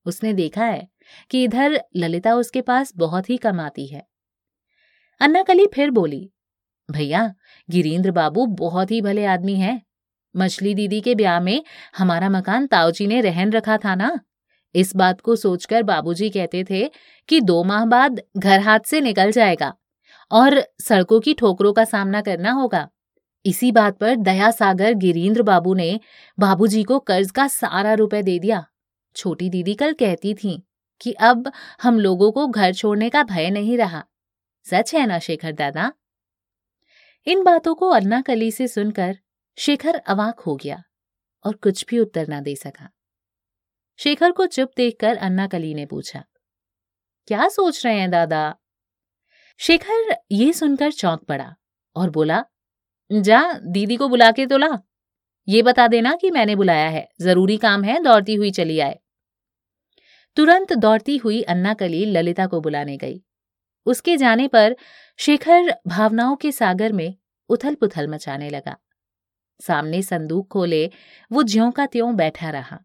[0.05, 0.87] उसने देखा है
[1.29, 4.07] कि इधर ललिता उसके पास बहुत ही कम आती है।
[5.19, 6.31] अन्ना कली फिर बोली
[6.91, 7.33] भैया
[7.69, 9.81] गिरीन्द्र बाबू बहुत ही भले आदमी हैं।
[10.35, 11.63] मछली दीदी के ब्याह में
[11.97, 14.19] हमारा मकान ताऊजी ने रहन रखा था ना?
[14.75, 16.91] इस बात को सोचकर बाबूजी कहते थे
[17.27, 19.73] कि दो माह बाद घर हाथ से निकल जाएगा
[20.31, 22.89] और सड़कों की ठोकरों का सामना करना होगा।
[23.45, 25.99] इसी बात पर दया सागर गिरीन्द्र बाबू ने
[26.39, 28.65] बाबूजी को कर्ज का सारा रुपए दे दिया।
[29.15, 30.67] छोटी दीदी कल कहती थी
[31.01, 31.51] कि अब
[31.81, 34.03] हम लोगों को घर छोड़ने का भय नहीं रहा।
[34.65, 35.91] सच है ना, शेखर दादा?
[37.27, 39.17] इन बातों को अन्ना कली से सुनकर
[39.57, 40.81] शेखर अवाक हो गया
[41.45, 42.89] और कुछ भी उत्तर ना दे सका।
[43.99, 46.23] शेखर को चुप देखकर अन्ना कली ने पूछा,
[47.27, 48.55] क्या सोच रहे हैं दादा?
[49.59, 51.53] शेखर ये सुनकर चौंक पड़ा
[51.95, 52.43] और बोला,
[53.11, 54.77] जा, दीदी को बुला के तो ला।
[55.47, 58.99] ये बता देना कि मैंने बुलाया है। ज़रूरी काम है, दौड़ती हुई चली आए।
[60.37, 63.21] तुरंत दौड़ती हुई अन्ना कली ललिता को बुलाने गई।
[63.85, 64.75] उसके जाने पर
[65.17, 67.15] शेखर भावनाओं के सागर में
[67.49, 68.77] उथल पुथल मचाने लगा।
[69.61, 70.91] सामने संदूक खोले,
[71.31, 72.79] वो ज्यों का त्यों बैठा रहा।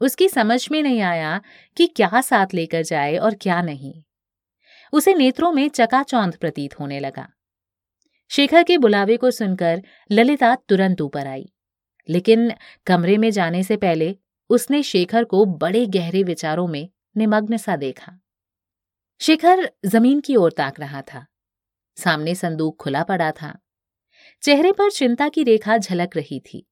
[0.00, 1.40] उसकी समझ में नहीं आया
[1.76, 4.02] कि क्या साथ लेकर जाए और क्या नहीं।
[4.92, 7.28] उसे नेत्रों में चकाचौंध प्रतीत होने लगा।
[8.30, 11.52] शेखर के बुलावे को सुनकर ललिता तुरंत ऊपर आई।
[12.08, 12.52] लेकिन
[12.86, 14.16] कमरे में जाने से पहले
[14.50, 18.20] उसने शेखर को बड़े गहरे विचारों में निमग्न सा देखा।
[19.20, 21.26] शेखर ज़मीन की ओर ताक रहा था।
[21.96, 23.58] सामने संदूक खुला पड़ा था।
[24.42, 26.66] चेहरे पर चिंता की रेखा झलक रही थी।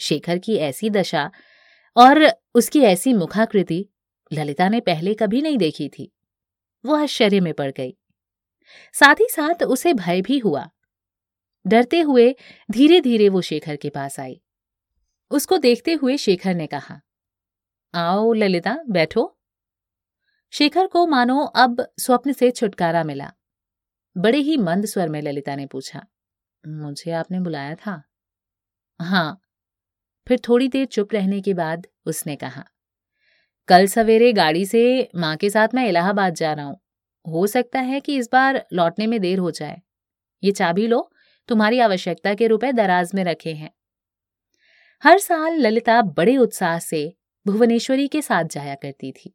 [0.00, 1.30] शेखर की ऐसी दशा
[1.96, 3.86] और उसकी ऐसी मुखाकृति
[4.32, 6.12] ललिता ने पहले कभी नहीं देखी थी।
[6.86, 7.96] वो आश्चर्य में पड़ गई।
[8.92, 10.70] साथ ही साथ उसे भय भी हुआ।
[11.66, 12.34] डरते हुए
[12.70, 14.40] धीरे धीरे वो शेखर के पास आई।
[15.30, 17.00] उसको देखते हुए शेखर ने कहा,
[17.94, 19.39] आओ ललिता, बैठो।
[20.52, 23.30] शेखर को, मानो, अब स्वप्न से छुटकारा मिला।
[24.16, 26.06] बड़े ही मंद स्वर में ललिता ने पूछा,
[26.64, 28.02] मुझे आपने बुलाया था?
[29.00, 29.40] हाँ।
[30.26, 32.64] फिर थोड़ी देर चुप रहने के बाद उसने कहा,
[33.68, 36.80] कल सवेरे गाड़ी से माँ के साथ मैं इलाहाबाद जा रहा हूँ।
[37.26, 39.80] हो सकता है कि इस बार लौटने में देर हो जाए।
[40.42, 41.10] ये चाबी लो,
[41.48, 43.70] तुम्हारी आवश्यकता के रुपए दराज में रखे हैं।
[45.02, 47.02] हर साल ललिता बड़े उत्साह से
[47.46, 49.34] भुवनेश्वरी के साथ जाया करती थी।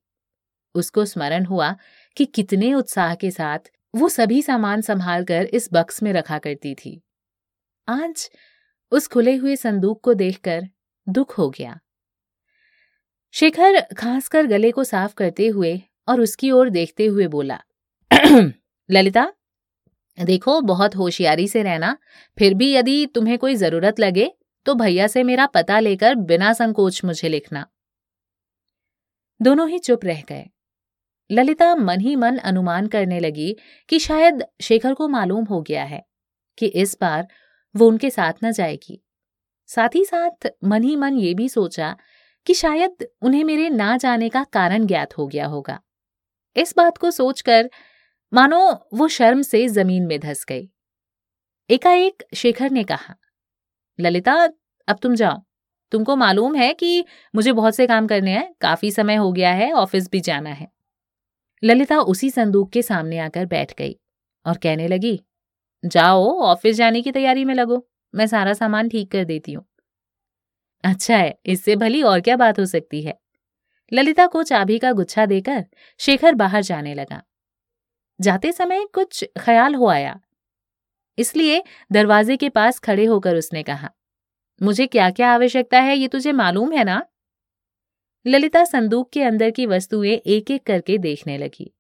[0.76, 1.76] उसको स्मरण हुआ
[2.18, 3.60] कि कितने उत्साह के साथ
[3.96, 7.02] वो सभी सामान संभाल कर इस बक्स में रखा करती थी।
[7.88, 8.30] आज
[8.92, 10.68] उस खुले हुए संदूक को देखकर
[11.10, 11.80] दुख हो गया।
[13.32, 17.60] शेखर खासकर गले को साफ़ करते हुए और उसकी ओर देखते हुए बोला,
[18.92, 19.34] ललिता,
[20.24, 21.98] देखो, बहुत होशियारी से रहना,
[22.40, 24.32] फिर भी यदि तुम्हें कोई ज़रूरत लगे
[24.66, 27.66] तो भैया से मेरा पता लेकर बिना संकोच मुझे लिखना।
[29.42, 30.50] दोनों ही चुप रह गए।
[31.32, 33.56] ललिता मन ही मन अनुमान करने लगी
[33.90, 36.06] कि शायद शेखर को मालूम हो गया है
[36.58, 37.28] कि इस बार
[37.76, 39.02] वो उनके साथ न जाएगी।
[39.68, 41.98] साथ ही साथ मन ही मन ये भी सोचा
[42.46, 45.82] कि शायद उन्हें मेरे ना जाने का कारण ज्ञात हो गया होगा।
[46.56, 47.70] इस बात को सोचकर
[48.34, 50.70] मानो वो शर्म से ज़मीन में धस गई।
[51.70, 53.16] एकाएक शेखर ने कहा,
[54.00, 54.34] ललिता,
[54.88, 55.42] अब तुम जाओ।
[55.92, 59.72] तुमको मालूम है कि मुझे बहुत से काम करने हैं, काफ़ी समय हो गया है,
[59.72, 60.75] ऑफ़िस भी जाना है।
[61.64, 63.96] ललिता उसी संदूक के सामने आकर बैठ गई
[64.46, 65.20] और कहने लगी,
[65.84, 69.66] जाओ, ऑफ़िस जाने की तैयारी में लगो, मैं सारा सामान ठीक कर देती हूँ।
[70.84, 73.18] अच्छा है, इससे भली और क्या बात हो सकती है?
[73.92, 75.66] ललिता को चाबी का गुच्छा देकर
[76.00, 77.22] शेखर बाहर जाने लगा।
[78.20, 80.20] जाते समय कुछ ख्याल हो आया।
[81.18, 83.90] इसलिए दरवाजे के पास खड़े होकर उसने कहा,
[84.62, 87.06] मुझे क्या क्या आवश्यकता है, ये तुझे मालूम है ना?
[88.28, 91.76] ललिता संदूक के अंदर की वस्तुएँ एक एक करके देखने लगी।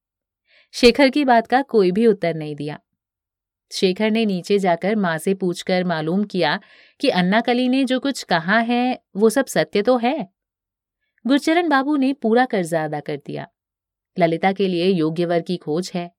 [0.71, 2.79] शेखर की बात का कोई भी उत्तर नहीं दिया।
[3.71, 6.59] शेखर ने नीचे जाकर माँ से पूछकर मालूम किया
[6.99, 10.29] कि अन्ना कली ने जो कुछ कहा है, वो सब सत्य तो है।
[11.27, 13.47] गुरचरण बाबू ने पूरा कर्जा अदा कर दिया।
[14.19, 16.11] ललिता के लिए योग्य वर की खोज है।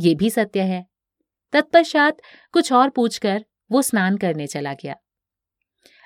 [0.00, 0.86] ये भी सत्य है।
[1.52, 2.16] तत्पश्चात
[2.52, 4.96] कुछ और पूछकर वो स्नान करने चला गया।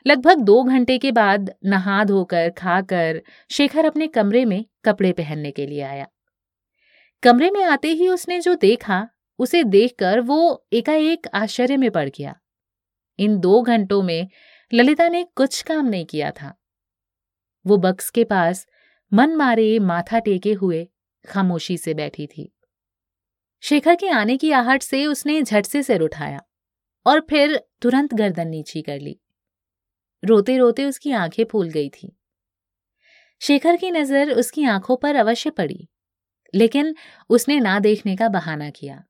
[0.06, 5.66] लगभग दो घंटे के बाद नहा धोकर, खाकर शेखर अपने कमरे में कपड़े पहनने के
[5.66, 6.06] लिए आया।
[7.22, 12.40] कमरे में आते ही उसने जो देखा, उसे देखकर वो एकाएक आश्चर्य में पड़ गया।
[13.18, 14.28] इन दो घंटों में
[14.74, 16.58] ललिता ने कुछ काम नहीं किया था।
[17.66, 18.66] वो बक्स के पास
[19.12, 20.88] मन मारे माथा टेके हुए
[21.28, 22.52] खामोशी से बैठी थी।
[23.60, 26.40] शेखर के आने की आहट से उसने झट से सिर उठाया
[27.06, 29.20] और फिर तुरंत गर्दन नीची कर ली।
[30.22, 32.16] रोते रोते उसकी आँखें फूल गई थी।
[33.42, 35.88] शेखर की नज़र उसकी आँखों पर अवश्य पड़ी,
[36.54, 36.94] लेकिन
[37.30, 39.02] उसने ना देखने का बहाना किया।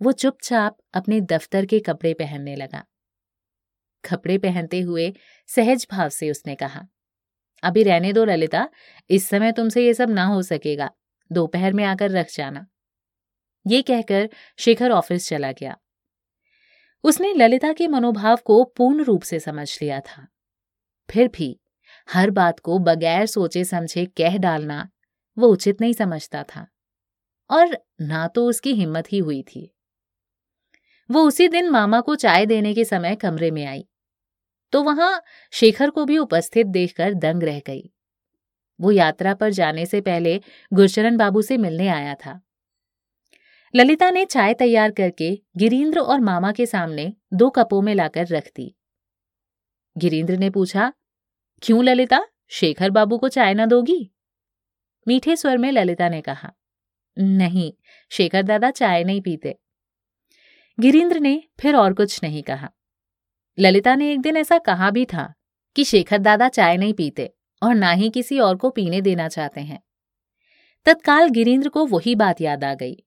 [0.00, 2.84] वो चुपचाप अपने दफ्तर के कपड़े पहनने लगा।
[4.04, 5.12] कपड़े पहनते हुए
[5.48, 6.86] सहज भाव से उसने कहा,
[7.62, 8.68] अभी रहने दो ललिता,
[9.10, 10.90] इस समय तुमसे ये सब ना हो सकेगा,
[11.30, 12.66] दोपहर में आकर रख जाना।
[13.66, 14.28] ये कहकर
[14.58, 15.76] शेखर ऑफ़िस चला गया।
[17.04, 20.28] उसने ललिता के मनोभाव को पूर्ण रूप से समझ लिया था।
[21.10, 21.60] फिर भी,
[22.10, 24.90] हर बात को बगैर सोचे समझे कह डालना,
[25.38, 26.66] वो उचित नहीं समझता था।
[27.50, 29.74] और ना तो उसकी हिम्मत ही हुई थी।
[31.10, 33.88] वो उसी दिन मामा को चाय देने के समय कमरे में आई।
[34.72, 37.92] तो वहाँ शेखर को भी उपस्थित देखकर दंग रह गई।
[38.80, 40.40] वो यात्रा पर जाने से पहले
[40.72, 42.40] गुरचरण बाबू से मिलने आया था।
[43.74, 48.50] ललिता ने चाय तैयार करके गिरीन्द्र और मामा के सामने दो कपों में लाकर रख
[48.56, 48.74] दी।
[49.98, 50.92] गिरीन्द्र ने पूछा,
[51.62, 52.26] क्यों ललिता?
[52.48, 54.10] शेखर बाबू को चाय ना दोगी?
[55.08, 56.52] मीठे स्वर में ललिता ने कहा,
[57.18, 57.72] नहीं,
[58.10, 59.58] शेखर दादा चाय नहीं पीते।
[60.80, 62.70] गिरीन्द्र ने फिर और कुछ नहीं कहा।
[63.58, 65.34] ललिता ने एक दिन ऐसा कहा भी था
[65.76, 69.60] कि शेखर दादा चाय नहीं पीते और ना ही किसी और को पीने देना चाहते
[69.60, 69.82] हैं।
[70.84, 73.04] तत्काल गिरीन्द्र को वही बात याद आ गई।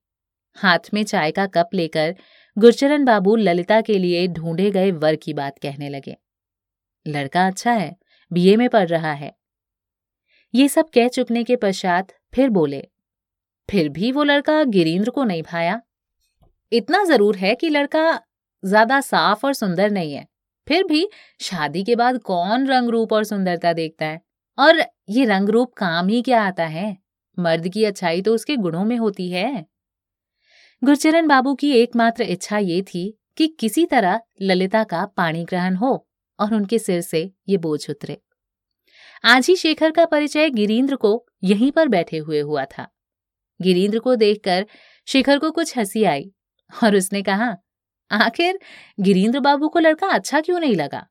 [0.58, 2.16] हाथ में चाय का कप लेकर
[2.58, 6.16] गुरचरण बाबू ललिता के लिए ढूंढे गए वर की बात कहने लगे।
[7.06, 7.96] लड़का अच्छा है,
[8.32, 9.34] बीए में पढ़ रहा है।
[10.54, 12.82] ये सब कह चुकने के पश्चात फिर बोले,
[13.70, 15.82] फिर भी वो लड़का गिरीन्द्र को नहीं भाया?
[16.72, 18.20] इतना ज़रूर है कि लड़का
[18.64, 20.26] ज़्यादा साफ़ और सुंदर नहीं है,
[20.68, 21.08] फिर भी
[21.40, 24.22] शादी के बाद कौन रंग रूप और सुंदरता देखता है?
[24.58, 26.98] और ये रंग रूप काम ही क्या आता है?
[27.38, 29.66] मर्द की अच्छाई तो उसके गुणों में होती है।
[30.84, 36.10] गुरचरण बाबू की एकमात्र इच्छा ये थी कि किसी तरह ललिता का पाणी ग्रहण हो
[36.40, 38.22] और उनके सिर से ये बोझ उतरे।
[39.24, 42.88] आज ही शेखर का परिचय गिरीन्द्र को यहीं पर बैठे हुए हुआ था।
[43.62, 44.66] गिरीन्द्र को देखकर
[45.08, 46.32] शेखर को कुछ हँसी आई
[46.84, 47.58] और उसने कहा,
[48.12, 48.60] आखिर
[49.00, 51.08] गिरीन्द्र बाबू को लड़का अच्छा क्यों नहीं लगा?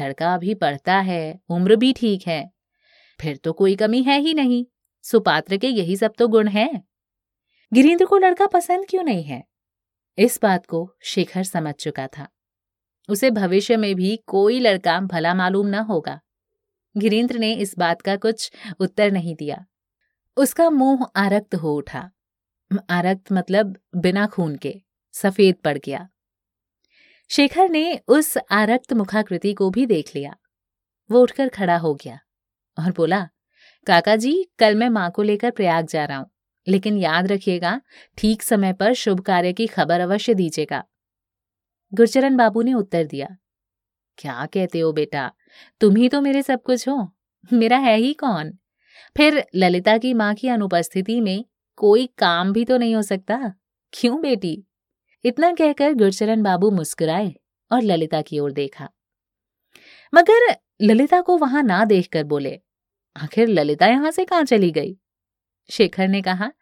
[0.00, 2.50] लड़का अभी पढ़ता है, उम्र भी ठीक है।
[3.20, 4.66] फिर तो कोई कमी है ही नहीं।
[5.02, 6.85] सुपात्र के यही सब तो गुण हैं।
[7.76, 9.44] गिरीन्द्र को लड़का पसंद क्यों नहीं है?
[10.18, 12.28] इस बात को शेखर समझ चुका था।
[13.08, 16.20] उसे भविष्य में भी कोई लड़का भला मालूम न होगा।
[16.96, 19.66] गिरीन्द्र ने इस बात का कुछ उत्तर नहीं दिया।
[20.36, 22.10] उसका मुँह आरक्त हो उठा।
[22.90, 26.08] आरक्त मतलब बिना खून के, सफ़ेद पड़ गया।
[27.30, 30.36] शेखर ने उस आरक्त मुखाकृति को भी देख लिया।
[31.10, 32.18] वो उठकर खड़ा हो गया
[32.78, 33.28] और बोला,
[33.86, 36.30] काका जी, कल मैं माँ को लेकर प्रयाग जा रहा हूँ।
[36.66, 37.80] लेकिन याद रखिएगा,
[38.18, 40.82] ठीक समय पर शुभ कार्य की खबर अवश्य दीजिएगा।
[41.92, 43.36] गुरचरण बाबू ने उत्तर दिया,
[44.18, 45.30] क्या कहते हो बेटा?
[45.80, 47.12] तुम ही तो मेरे सब कुछ हो।
[47.52, 48.52] मेरा है ही कौन?
[49.16, 51.44] फिर ललिता की माँ की अनुपस्थिति में
[51.78, 53.52] कोई काम भी तो नहीं हो सकता?
[53.92, 54.62] क्यों बेटी?
[55.24, 57.34] इतना कहकर गुरचरण बाबू मुस्कुराए
[57.70, 58.88] और ललिता की ओर देखा।
[60.12, 62.60] मगर ललिता को वहाँ ना देखकर बोले,
[63.16, 64.96] आखिर ललिता यहाँ से कहाँ चली गई?
[65.70, 66.52] शेखर ने कहा,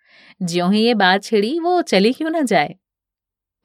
[0.43, 2.75] ज्यो ही ये बात छिड़ी, वो चली क्यों ना जाए?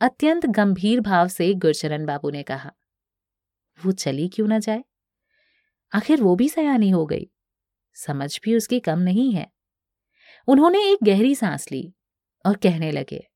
[0.02, 2.74] अत्यंत गंभीर भाव से गुरचरण बाबू ने कहा,
[3.86, 4.84] वो चली क्यों ना जाए?
[5.96, 7.30] आखिर वो भी सयानी हो गई।
[7.94, 9.52] समझ भी उसकी कम नहीं है।
[10.48, 11.94] उन्होंने एक गहरी सांस ली
[12.46, 13.28] और कहने लगे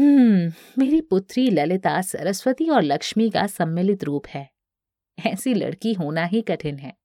[0.00, 4.50] हम्म मेरी पुत्री ललिता सरस्वती और लक्ष्मी का सम्मिलित रूप है।
[5.26, 6.97] ऐसी लड़की होना ही कठिन है।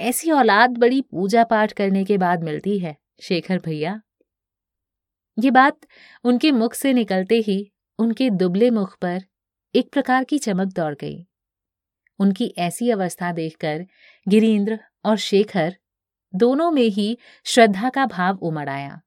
[0.00, 4.00] ऐसी औलाद बड़ी पूजा पाठ करने के बाद मिलती है, शेखर भैया।
[5.38, 5.78] ये बात
[6.24, 9.22] उनके मुख से निकलते ही उनके दुबले मुख पर
[9.74, 11.26] एक प्रकार की चमक दौड़ गई।
[12.18, 13.86] उनकी ऐसी अवस्था देखकर
[14.28, 15.76] गिरीन्द्र और शेखर
[16.34, 19.00] दोनों में ही श्रद्धा का भाव उमड़ आया।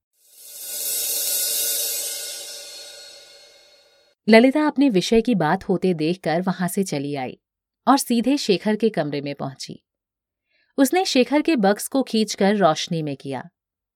[4.28, 7.40] ललिता अपने विषय की बात होते देखकर वहाँ से चली आई
[7.88, 9.84] और सीधे शेखर के कमरे में पहुँची।
[10.78, 13.50] उसने शेखर के बक्स को खींचकर रोशनी में किया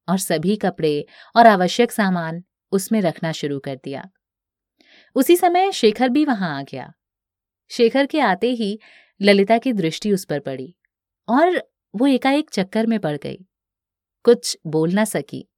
[0.09, 4.09] और सभी कपड़े और आवश्यक सामान उसमें रखना शुरू कर दिया।
[5.15, 6.93] उसी समय शेखर भी वहाँ आ गया।
[7.69, 8.79] शेखर के आते ही
[9.21, 10.75] ललिता की दृष्टि उस पर पड़ी
[11.29, 11.63] और
[11.95, 13.45] वो एकाएक चक्कर में पड़ गई।
[14.23, 15.49] कुछ बोल ना सकी।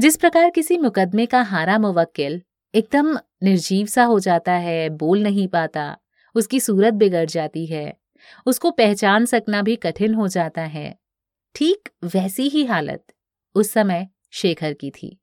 [0.00, 2.42] जिस प्रकार किसी मुकदमे का हारा मुवक्किल
[2.74, 5.98] एकदम निर्जीव सा हो जाता है, बोल नहीं पाता,
[6.34, 7.96] उसकी सूरत बिगड़ जाती है
[8.46, 10.98] उसको पहचान सकना भी कठिन हो जाता है।
[11.54, 13.12] ठीक वैसी ही हालत
[13.54, 15.16] उस समय शेखर की थी।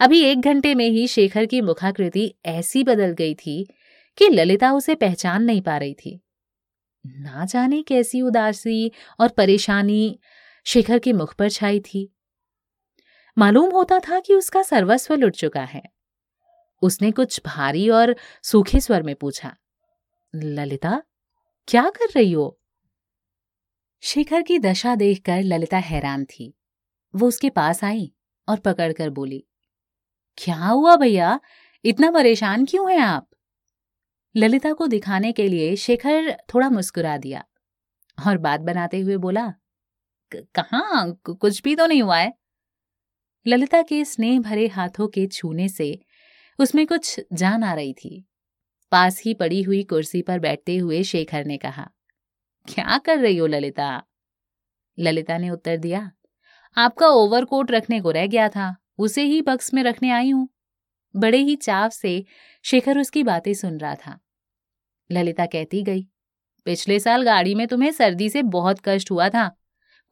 [0.00, 3.62] अभी एक घंटे में ही शेखर की मुखाकृति ऐसी बदल गई थी
[4.18, 6.20] कि ललिता उसे पहचान नहीं पा रही थी।
[7.04, 10.18] ना जाने कैसी उदासी और परेशानी
[10.66, 12.08] शेखर के मुख पर छाई थी।
[13.36, 15.82] मालूम होता था कि उसका सर्वस्व लुट चुका है।
[16.82, 19.54] उसने कुछ भारी और सूखे स्वर में पूछा,
[20.34, 21.02] ललिता
[21.68, 22.60] क्या कर रही हो?
[24.02, 26.54] शेखर की दशा देखकर ललिता हैरान थी।
[27.14, 28.12] वो उसके पास आई
[28.48, 29.44] और पकड़कर बोली,
[30.38, 31.40] क्या हुआ भैया?
[31.84, 33.28] इतना परेशान क्यों हैं आप?
[34.36, 37.44] ललिता को दिखाने के लिए शेखर थोड़ा मुस्कुरा दिया
[38.26, 39.52] और बात बनाते हुए बोला
[40.32, 41.10] कहा?
[41.10, 42.32] कुछ भी तो नहीं हुआ है?
[43.46, 45.98] ललिता के स्नेह भरे हाथों के छूने से
[46.58, 48.27] उसमें कुछ जान आ रही थी।
[48.92, 51.88] पास ही पड़ी हुई कुर्सी पर बैठते हुए शेखर ने कहा,
[52.68, 54.02] क्या कर रही हो ललिता?
[54.98, 56.10] ललिता ने उत्तर दिया,
[56.76, 60.48] आपका ओवरकोट रखने को रह गया था, उसे ही बक्स में रखने आई हूँ।
[61.14, 62.24] बड़े ही चाव से
[62.64, 64.18] शेखर उसकी बातें सुन रहा था।
[65.10, 66.02] ललिता कहती गई,
[66.66, 69.50] पिछले साल गाड़ी में तुम्हें सर्दी से बहुत कष्ट हुआ था।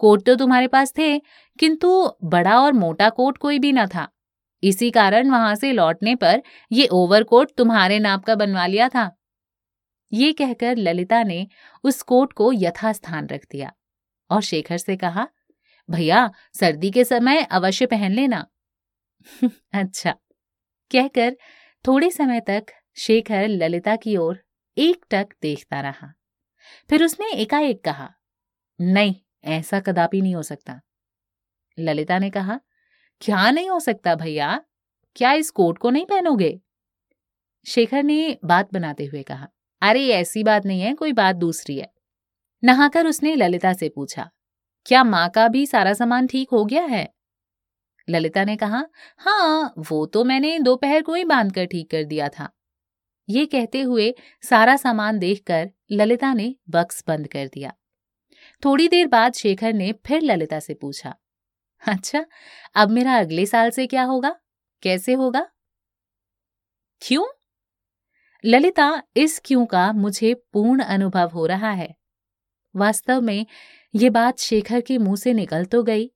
[0.00, 1.18] कोट तो तुम्हारे पास थे,
[1.58, 4.08] किंतु बड़ा और मोटा कोट कोई भी ना था।
[4.62, 6.42] इसी कारण वहाँ से लौटने पर
[6.72, 9.16] ये ओवरकोट तुम्हारे नाप का बनवा लिया था।
[10.12, 11.48] ये कहकर ललिता ने
[11.84, 13.72] उस कोट को यथास्थान रख दिया
[14.30, 15.28] और शेखर से कहा,
[15.90, 18.46] भैया, सर्दी के समय अवश्य पहन लेना।
[19.72, 20.10] अच्छा
[20.92, 21.36] कहकर
[21.86, 22.66] थोड़े समय तक
[22.96, 24.44] शेखर ललिता की ओर
[24.78, 26.12] एक टक देखता रहा।
[26.90, 28.14] फिर उसने एकाएक कहा,
[28.80, 29.14] नहीं,
[29.44, 30.80] ऐसा कदापि नहीं हो सकता।
[31.78, 32.60] ललिता ने कहा
[33.20, 34.60] क्या नहीं हो सकता भैया?
[35.16, 36.60] क्या इस कोट को नहीं पहनोगे?
[37.66, 39.48] शेखर ने बात बनाते हुए कहा,
[39.82, 41.92] अरे, ऐसी बात नहीं है, कोई बात दूसरी है।
[42.64, 44.30] नहाकर उसने ललिता से पूछा,
[44.86, 47.08] क्या माँ का भी सारा सामान ठीक हो गया है?
[48.08, 48.84] ललिता ने कहा
[49.18, 52.48] हाँ वो तो मैंने दोपहर को ही बाँध कर ठीक कर दिया था।
[53.28, 57.72] ये कहते हुए सारा सामान देखकर ललिता ने बक्स बंद कर दिया।
[58.64, 61.14] थोड़ी देर बाद शेखर ने फिर ललिता से पूछा
[61.86, 62.24] अच्छा
[62.76, 64.34] अब मेरा अगले साल से क्या होगा?
[64.82, 65.46] कैसे होगा?
[67.02, 67.24] क्यों?
[68.44, 71.94] ललिता, इस क्यों का मुझे पूर्ण अनुभव हो रहा है।
[72.74, 73.46] वास्तव में
[73.94, 76.10] ये बात शेखर के मुँह से निकल तो गई,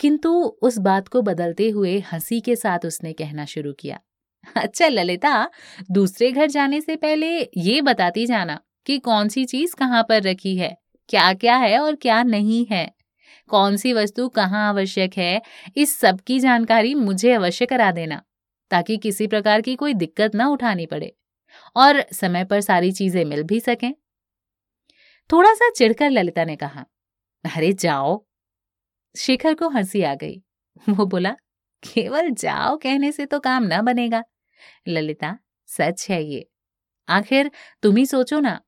[0.00, 0.30] किंतु
[0.62, 4.00] उस बात को बदलते हुए हँसी के साथ उसने कहना शुरू किया।
[4.56, 5.50] अच्छा ललिता,
[5.90, 10.56] दूसरे घर जाने से पहले ये बताती जाना कि कौन सी चीज़ कहाँ पर रखी
[10.56, 10.76] है
[11.08, 12.90] क्या क्या है और क्या नहीं है।
[13.48, 15.42] कौन सी वस्तु कहाँ आवश्यक है,
[15.76, 18.22] इस सब की जानकारी मुझे अवश्य करा देना,
[18.70, 21.14] ताकि किसी प्रकार की कोई दिक्कत ना उठानी पड़े
[21.76, 23.94] और समय पर सारी चीज़ें मिल भी सकें।
[25.32, 26.84] थोड़ा सा चिढ़कर ललिता ने कहा,
[27.44, 28.26] अरे, जाओ।
[29.16, 30.42] शेखर को हँसी आ गई।
[30.88, 31.30] वो बोला,
[31.82, 34.24] केवल जाओ कहने से तो काम ना बनेगा।
[34.88, 36.48] ललिता, सच है ये।
[37.08, 37.50] आखिर
[37.82, 38.60] तुम ही सोचो ना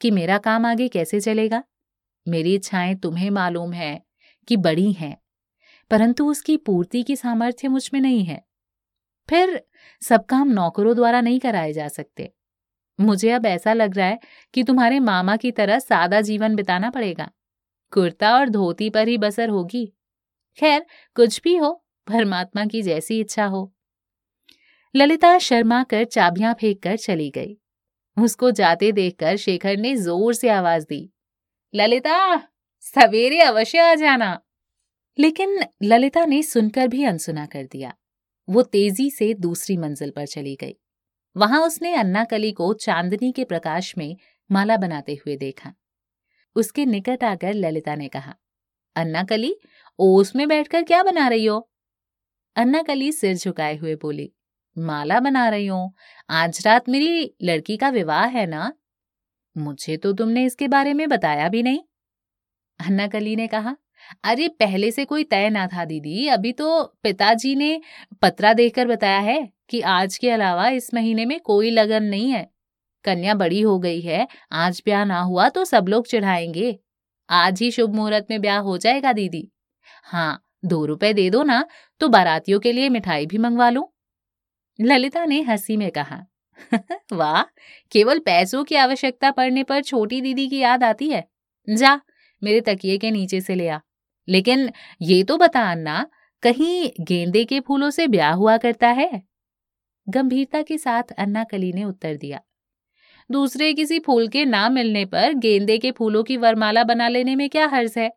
[0.00, 1.62] कि मेरा काम आगे कैसे चलेगा?
[2.28, 4.09] मेरी इच्छाएँ तुम्हें मालूम है।
[4.50, 5.16] कि बड़ी हैं,
[5.90, 8.42] परंतु उसकी पूर्ति की सामर्थ्य मुझमें नहीं है।
[9.28, 9.62] फिर
[10.02, 12.30] सब काम नौकरों द्वारा नहीं कराए जा सकते।
[12.98, 14.18] मुझे अब ऐसा लग रहा है
[14.54, 17.30] कि तुम्हारे मामा की तरह सादा जीवन बिताना पड़ेगा।
[17.92, 19.86] कुर्ता और धोती पर ही बसर होगी।
[20.58, 20.84] खैर,
[21.16, 21.72] कुछ भी हो,
[22.06, 23.72] परमात्मा की जैसी इच्छा हो।
[24.94, 27.56] ललिता शर्मा कर चाबियाँ फेंक कर चली गई।
[28.16, 31.10] उसको जाते देखकर शेखर ने ज़ोर से आवाज़ दी,
[31.74, 32.36] ललिता!
[32.80, 34.40] सवेरे अवश्य आ जाना।
[35.18, 37.94] लेकिन ललिता ने सुनकर भी अनसुना कर दिया।
[38.48, 40.74] वो तेज़ी से दूसरी मंजिल पर चली गई।
[41.36, 44.16] वहाँ उसने अन्ना कली को चांदनी के प्रकाश में
[44.50, 45.74] माला बनाते हुए देखा।
[46.56, 48.34] उसके निकट आकर ललिता ने कहा
[48.96, 49.54] अन्ना कली
[49.98, 51.70] ओस में बैठकर क्या बना रही हो?
[52.56, 54.32] अन्ना कली सिर झुकाए हुए बोली,
[54.78, 55.92] माला बना रही हूँ।
[56.30, 58.72] आज रात मेरी लड़की का विवाह है ना?
[59.56, 61.80] मुझे तो तुमने इसके बारे में बताया भी नहीं।
[62.80, 63.76] अन्ना कली ने कहा,
[64.24, 67.80] अरे, पहले से कोई तय ना था, दीदी। अभी तो पिताजी ने
[68.22, 72.50] पत्रा देकर बताया है कि आज के अलावा इस महीने में कोई लगन नहीं है।
[73.04, 76.78] कन्या बड़ी हो गई है, आज ब्याह ना हुआ तो सब लोग चढ़ाएँगे।
[77.30, 79.50] आज ही शुभ मुहूर्त में ब्याह हो जाएगा, दीदी।
[80.04, 81.64] हाँ दो रुपए दे दो ना
[82.00, 83.86] तो बारातियों के लिए मिठाई भी मंगवा लूँ।
[84.80, 86.26] ललिता ने हँसी में कहा,
[87.12, 87.42] वाह,
[87.92, 91.28] केवल पैसों की आवश्यकता पड़ने पर छोटी दीदी की याद आती है।
[91.68, 92.00] जा
[92.42, 93.78] मेरे तकिए के नीचे से ले आ।
[94.28, 94.70] लेकिन
[95.02, 96.06] ये तो बता अन्ना,
[96.42, 99.22] कहीं गेंदे के फूलों से ब्याह हुआ करता है?
[100.08, 102.40] गंभीरता के साथ अन्ना कली ने उत्तर दिया।
[103.30, 107.50] दूसरे किसी फूल के ना मिलने पर गेंदे के फूलों की वरमाला बना लेने में
[107.50, 108.12] क्या हर्ज है?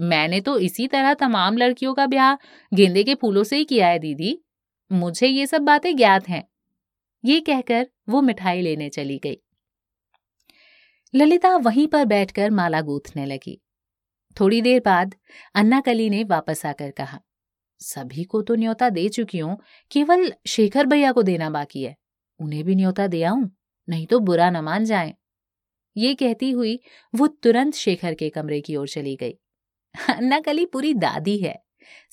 [0.00, 2.34] मैंने तो इसी तरह तमाम लड़कियों का ब्याह
[2.74, 4.38] गेंदे के फूलों से ही किया है, दीदी।
[4.92, 6.48] मुझे ये सब बातें ज्ञात हैं।
[7.24, 9.36] ये कहकर वो मिठाई लेने चली गई।
[11.14, 13.60] ललिता वहीं पर बैठकर माला गूंथने लगी।
[14.36, 15.14] थोड़ी देर बाद
[15.54, 17.20] अन्ना कली ने वापस आकर कहा,
[17.80, 19.56] सभी को तो न्योता दे चुकी हूँ,
[19.90, 21.94] केवल शेखर भैया को देना बाकी है।
[22.40, 23.50] उन्हें भी न्योता दे आऊँ,
[23.88, 25.14] नहीं तो बुरा न मान जाए।
[25.96, 26.78] ये कहती हुई
[27.14, 29.38] वो तुरंत शेखर के कमरे की ओर चली गई।
[29.94, 31.54] अन्ना कली पूरी दादी है,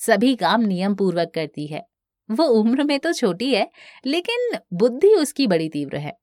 [0.00, 1.86] सभी काम नियम पूर्वक करती है।
[2.28, 3.70] वो उम्र में तो छोटी है,
[4.06, 6.16] लेकिन बुद्धि उसकी बड़ी तीव्र है।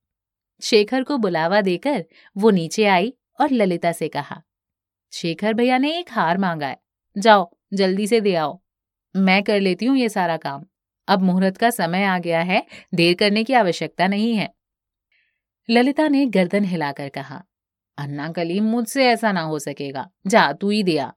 [0.62, 2.04] शेखर को बुलावा देकर
[2.36, 4.42] वो नीचे आई और ललिता से कहा,
[5.14, 6.78] शेखर भैया ने एक हार मांगा है।
[7.16, 8.60] जाओ, जल्दी से दे आओ।
[9.16, 10.66] मैं कर लेती हूँ ये सारा काम।
[11.08, 14.50] अब मुहूर्त का समय आ गया है, देर करने की आवश्यकता नहीं है।
[15.70, 17.44] ललिता ने गर्दन हिलाकर कहा,
[17.98, 21.14] अन्ना कलीम, मुझसे ऐसा ना हो सकेगा। जा, तू ही दिया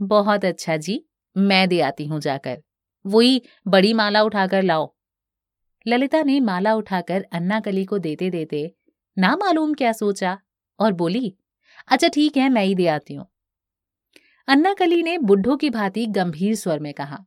[0.00, 1.04] बहुत अच्छा जी,
[1.36, 2.62] मैं दे आती हूँ जाकर।
[3.04, 4.93] वही बड़ी माला उठाकर लाओ।
[5.86, 8.70] ललिता ने माला उठाकर अन्ना कली को देते देते
[9.16, 10.38] ना मालूम क्या सोचा
[10.78, 11.34] और बोली
[11.88, 13.26] अच्छा ठीक है, मैं ही दे आती हूँ।
[14.48, 17.24] अन्ना कली ने बुढ़ो की भांति गंभीर स्वर में कहा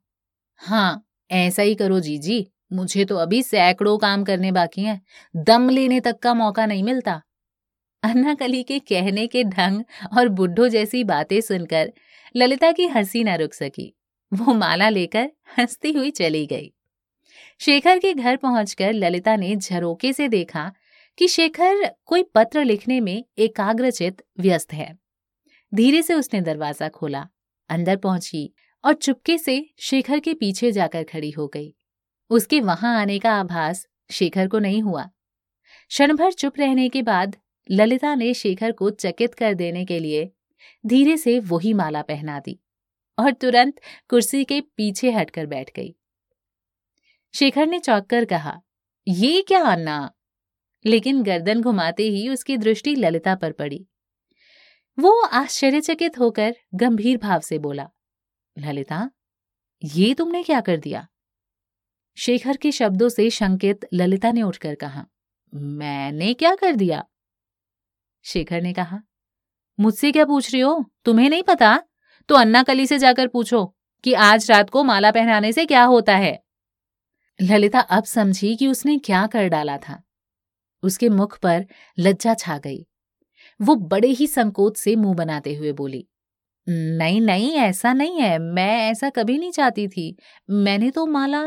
[0.62, 5.02] हाँ ऐसा ही करो जीजी, मुझे तो अभी सैकड़ों काम करने बाकी हैं,
[5.36, 7.22] दम लेने तक का मौका नहीं मिलता।
[8.04, 9.84] अन्ना कली के कहने के ढंग
[10.18, 11.92] और बुढ़ो जैसी बातें सुनकर
[12.36, 13.94] ललिता की हँसी न रुक सकी,
[14.32, 16.72] वो माला लेकर हंसती हुई चली गई।
[17.60, 20.72] शेखर के घर पहुंचकर ललिता ने झरोके से देखा
[21.18, 24.98] कि शेखर कोई पत्र लिखने में एकाग्रचित व्यस्त है।
[25.74, 27.28] धीरे से उसने दरवाज़ा खोला,
[27.70, 28.54] अंदर पहुँची
[28.84, 31.74] और चुपके से शेखर के पीछे जाकर खड़ी हो गई।
[32.30, 35.04] उसके वहाँ आने का आभास शेखर को नहीं हुआ।
[35.92, 37.36] क्षण भर चुप रहने के बाद
[37.72, 40.30] ललिता ने शेखर को चकित कर देने के लिए
[40.84, 42.60] धीरे से वही माला पहना दी
[43.18, 43.80] और तुरंत
[44.10, 45.96] कुर्सी के पीछे हटकर बैठ गई।
[47.34, 48.62] शेखर ने चौंक कर कहा,
[49.08, 50.12] ये क्या अन्ना?
[50.86, 53.88] लेकिन गर्दन घुमाते ही उसकी दृष्टि ललिता पर पड़ी।
[55.00, 57.90] वो आश्चर्यचकित होकर गंभीर भाव से बोला,
[58.58, 59.12] ललिता,
[59.84, 61.08] ये तुमने क्या कर दिया?
[62.18, 65.06] शेखर के शब्दों से शंकित ललिता ने उठकर कहा,
[65.54, 67.04] मैंने क्या कर दिया?
[68.26, 69.02] शेखर ने कहा,
[69.80, 70.86] मुझसे क्या पूछ रही हो?
[71.06, 71.84] तुम्हें नहीं पता?
[72.30, 76.16] तो अन्ना कली से जाकर पूछो कि आज रात को माला पहनाने से क्या होता
[76.16, 76.47] है?
[77.40, 80.02] ललिता अब समझी कि उसने क्या कर डाला था।
[80.84, 81.66] उसके मुख पर
[81.98, 82.86] लज्जा छा गई।
[83.60, 86.06] वो बड़े ही संकोच से मुँह बनाते हुए बोली,
[86.68, 90.16] नहीं नहीं, ऐसा नहीं है। मैं ऐसा कभी नहीं चाहती थी।
[90.50, 91.44] मैंने तो माला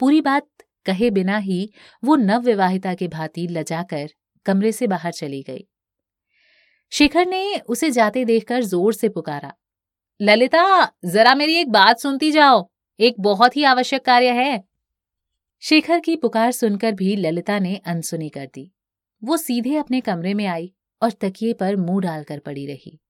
[0.00, 0.48] पूरी बात
[0.86, 1.68] कहे बिना ही
[2.02, 4.08] वो नवविवाहिता के भांति लजाकर
[4.46, 5.66] कमरे से बाहर चली गई।
[6.92, 9.52] शिखर ने उसे जाते देखकर ज़ोर से पुकारा,
[10.20, 10.64] ललिता,
[11.06, 12.66] जरा मेरी एक बात सुनती जाओ।
[13.00, 14.62] एक बहुत ही आवश्यक कार्य है।
[15.60, 18.72] शेखर की पुकार सुनकर भी ललिता ने अनसुनी कर दी।
[19.24, 23.00] वो सीधे अपने कमरे में आई और तकिए पर मुँह डालकर पड़ी रही।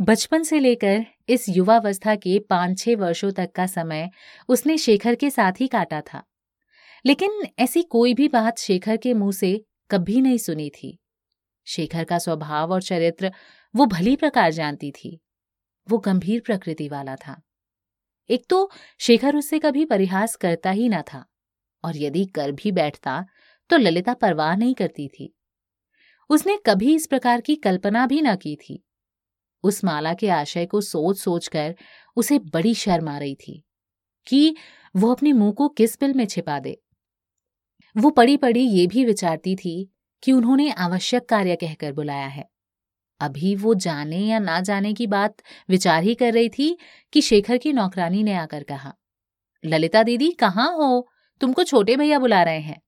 [0.00, 4.10] बचपन से लेकर इस युवावस्था के पाँच छह वर्षों तक का समय
[4.48, 6.22] उसने शेखर के साथ ही काटा था।
[7.06, 10.98] लेकिन ऐसी कोई भी बात शेखर के मुँह से कभी नहीं सुनी थी।
[11.66, 13.32] शेखर का स्वभाव और चरित्र
[13.76, 15.20] वो भली प्रकार जानती थी।
[15.90, 17.42] वो गंभीर प्रकृति वाला था।
[18.30, 21.27] एक तो शेखर उससे कभी परिहास करता ही ना था।
[21.84, 23.24] और यदि कर भी बैठता
[23.70, 25.32] तो ललिता परवाह नहीं करती थी।
[26.30, 28.82] उसने कभी इस प्रकार की कल्पना भी न की थी।
[29.64, 31.74] उस माला के आशय को सोच सोच कर
[32.16, 33.62] उसे बड़ी शर्म आ रही थी
[34.26, 34.54] कि
[34.94, 36.76] वो अपने मुँह को किस बिल में छिपा दे।
[37.96, 39.90] वो पड़ी पड़ी ये भी विचारती थी
[40.22, 42.48] कि उन्होंने आवश्यक कार्य कहकर बुलाया है।
[43.20, 46.76] अभी वो जाने या ना जाने की बात विचार ही कर रही थी
[47.12, 48.94] कि शेखर की नौकरानी ने आकर कहा,
[49.64, 51.08] ललिता दीदी, कहाँ हो?
[51.40, 52.80] तुमको छोटे भैया बुला रहे हैं।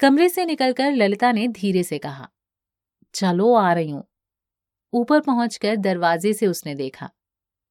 [0.00, 2.28] कमरे से निकलकर ललिता ने धीरे से कहा,
[3.14, 4.04] चलो आ रही हूँ।
[4.92, 7.10] ऊपर पहुंचकर दरवाजे से उसने देखा,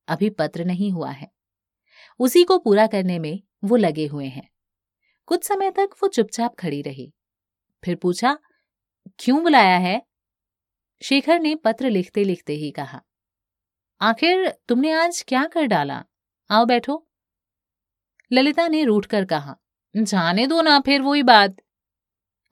[0.08, 1.32] अभी पत्र नहीं हुआ है।
[2.20, 4.50] उसी को पूरा करने में वो लगे हुए हैं।
[5.28, 7.12] कुछ समय तक वो चुपचाप खड़ी रही।
[7.84, 8.38] फिर पूछा,
[9.20, 10.02] क्यों बुलाया है?
[11.02, 13.02] शेखर ने पत्र लिखते लिखते ही कहा,
[14.02, 16.04] आखिर तुमने आज क्या कर डाला?
[16.50, 17.06] आओ बैठो।
[18.34, 19.58] ललिता ने रूठकर कहा,
[19.98, 21.56] जाने दो ना फिर वही बात।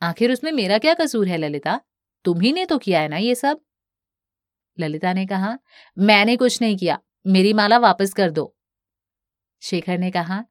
[0.01, 1.81] आखिर उसमें मेरा क्या कसूर है ललिता?
[2.23, 3.61] तुम ही ने तो किया है ना ये सब?
[4.79, 5.59] ललिता ने कहा,
[5.99, 8.55] मैंने कुछ नहीं किया, मेरी माला वापस कर दो।
[9.61, 10.45] शेखर ने कहा,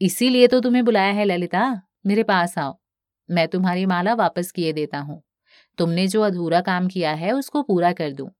[0.00, 2.80] इसीलिए तो तुम्हें बुलाया है ललिता, मेरे पास आओ,
[3.30, 5.22] मैं तुम्हारी माला वापस किए देता हूँ।
[5.78, 8.30] तुमने जो अधूरा काम किया है उसको पूरा कर दूँ।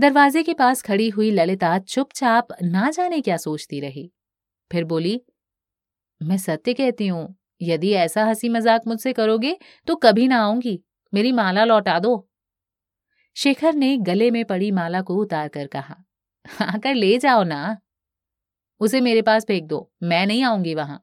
[0.00, 4.12] दरवाजे के पास खड़ी हुई ललिता चुपचाप ना जाने क्या सोचती रही।
[4.70, 5.20] फिर बोली,
[6.20, 9.56] मैं सत्य कहती हूँ, यदि ऐसा हँसी मज़ाक मुझसे करोगे
[9.88, 10.78] तो कभी ना आऊँगी।
[11.12, 12.28] मेरी माला लौटा दो।
[13.36, 15.96] शेखर ने गले में पड़ी माला को उतार कर कहा,
[16.64, 17.78] आकर ले जाओ ना।
[18.80, 21.02] उसे मेरे पास फेंक दो, मैं नहीं आऊँगी वहाँ।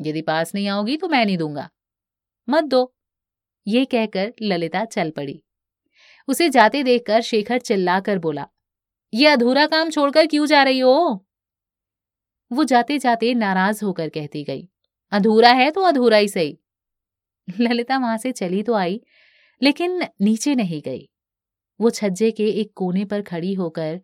[0.00, 1.68] यदि पास नहीं आओगी तो मैं नहीं दूँगा।
[2.48, 2.92] मत दो।
[3.66, 5.42] ये कहकर ललिता चल पड़ी।
[6.28, 8.46] उसे जाते देखकर शेखर चिल्लाकर बोला,
[9.12, 11.26] ये अधूरा काम छोड़कर क्यों जा रही हो?
[12.50, 14.68] वो जाते जाते नाराज़ होकर कहती गई,
[15.12, 16.58] अधूरा है तो अधूरा ही सही।
[17.48, 19.00] ललिता वहाँ से चली तो आई,
[19.62, 21.08] लेकिन नीचे नहीं गई।
[21.80, 24.00] वो छज्जे के एक कोने पर खड़ी होकर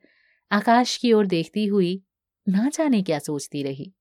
[0.51, 2.03] आकाश की ओर देखती हुई
[2.47, 3.92] ना जाने क्या सोचती रही।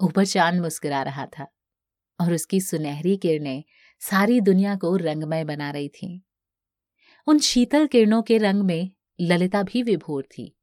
[0.00, 1.46] ऊपर चाँद मुस्कुरा रहा था
[2.20, 3.64] और उसकी सुनहरी किरणें
[4.00, 6.20] सारी दुनिया को रंगमय बना रही थीं।
[7.26, 8.90] उन शीतल किरणों के रंग में
[9.20, 10.54] ललिता भी विभोर थी।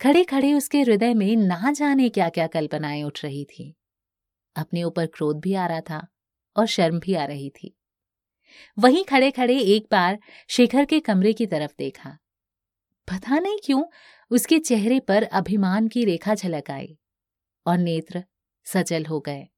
[0.00, 3.76] खड़े खड़े उसके हृदय में ना जाने क्या क्या कल्पनाएँ उठ रही थी।
[4.56, 6.06] अपने ऊपर क्रोध भी आ रहा था
[6.56, 7.76] और शर्म भी आ रही थी।
[8.78, 10.18] वहीं खड़े खड़े एक बार
[10.48, 12.18] शेखर के कमरे की तरफ़ देखा।
[13.08, 13.84] पता नहीं क्यों
[14.30, 16.98] उसके चेहरे पर अभिमान की रेखा झलक आई
[17.66, 18.24] और नेत्र
[18.64, 19.48] सचल हो गए।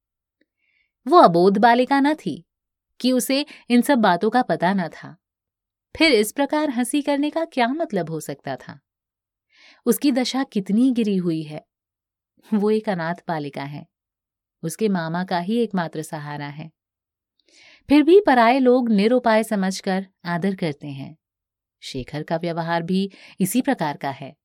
[1.07, 2.45] वो अबोध बालिका न थी
[3.01, 5.17] कि उसे इन सब बातों का पता न था।
[5.97, 8.81] फिर इस प्रकार हँसी करने का क्या मतलब हो सकता था?
[9.89, 11.67] उसकी दशा कितनी गिरी हुई है?
[12.55, 13.87] वो एक अनाथ बालिका है।
[14.63, 16.71] उसके मामा का ही एकमात्र सहारा है।
[17.89, 21.17] फिर भी पराये लोग निरुपाय समझकर आदर करते हैं।
[21.83, 24.37] शेखर का व्यवहार भी इसी प्रकार का है।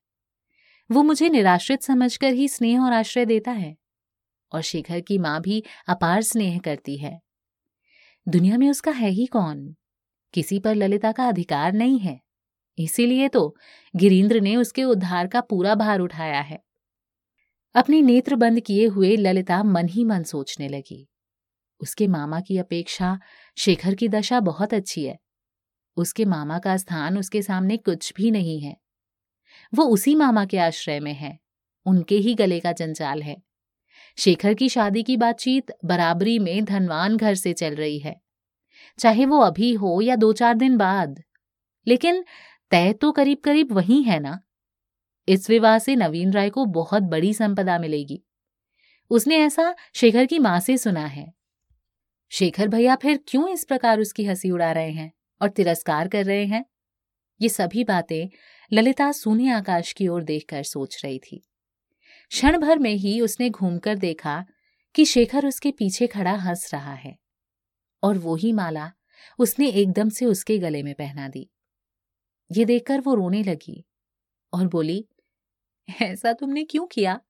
[0.92, 3.78] वो मुझे निराश्रित समझकर ही स्नेह और आश्रय देता है
[4.54, 7.22] और शेखर की माँ भी अपार स्नेह करती है।
[8.28, 9.76] दुनिया में उसका है ही कौन?
[10.34, 12.23] किसी पर ललिता का अधिकार नहीं है।
[12.78, 13.58] इसीलिए तो
[13.96, 16.64] गिरीन्द्र ने उसके उद्धार का पूरा भार उठाया है।
[17.76, 21.10] अपनी नेत्र बंद किए हुए ललिता मन ही मन सोचने लगी।
[21.82, 23.20] उसके मामा की अपेक्षा
[23.58, 25.20] शेखर की दशा बहुत अच्छी है।
[25.98, 28.78] उसके मामा का स्थान उसके सामने कुछ भी नहीं है।
[29.76, 31.40] वो उसी मामा के आश्रय में है।
[31.86, 33.42] उनके ही गले का जंजाल है।
[34.18, 38.22] शेखर की शादी की बातचीत बराबरी में धनवान घर से चल रही है।
[39.00, 41.24] चाहे वो अभी हो या दो चार दिन बाद।
[41.88, 42.26] लेकिन
[42.74, 44.42] तय तो करीब करीब वही है ना?
[45.28, 48.24] इस विवाह से नवीन राय को बहुत बड़ी संपदा मिलेगी।
[49.10, 51.34] उसने ऐसा शेखर की माँ से सुना है।
[52.30, 55.12] शेखर भैया फिर क्यों इस प्रकार उसकी हँसी उड़ा रहे हैं
[55.42, 56.66] और तिरस्कार कर रहे हैं?
[57.42, 58.30] ये सभी बातें
[58.74, 61.48] ललिता सूने आकाश की ओर देखकर सोच रही थी।
[62.30, 64.46] क्षण भर में ही उसने घूमकर देखा
[64.96, 67.18] कि शेखर उसके पीछे खड़ा हंस रहा है
[68.04, 68.92] और वो ही माला
[69.40, 71.50] उसने एकदम से उसके गले में पहना दी।
[72.52, 73.86] ये देखकर वो रोने लगी
[74.54, 75.08] और बोली,
[76.02, 77.22] ऐसा तुमने क्यों किया?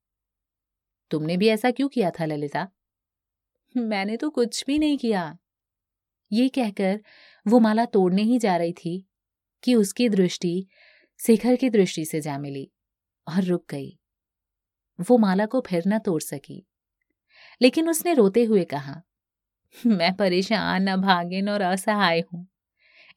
[1.11, 2.68] तुमने भी ऐसा क्यों किया था, ललिता?
[3.78, 5.38] मैंने तो कुछ भी नहीं किया।
[6.32, 7.03] ये कहकर
[7.47, 9.09] वो माला तोड़ने ही जा रही थी
[9.64, 10.68] कि उसकी दृष्टि
[11.20, 12.72] शिखर की दृष्टि से जा मिली
[13.28, 13.99] और रुक गई।
[15.09, 16.68] वो माला को फिर न तोड़ सकी।
[17.61, 19.01] लेकिन उसने रोते हुए कहा,
[19.86, 22.47] मैं परेशान, अभागिन और असहाय हूँ।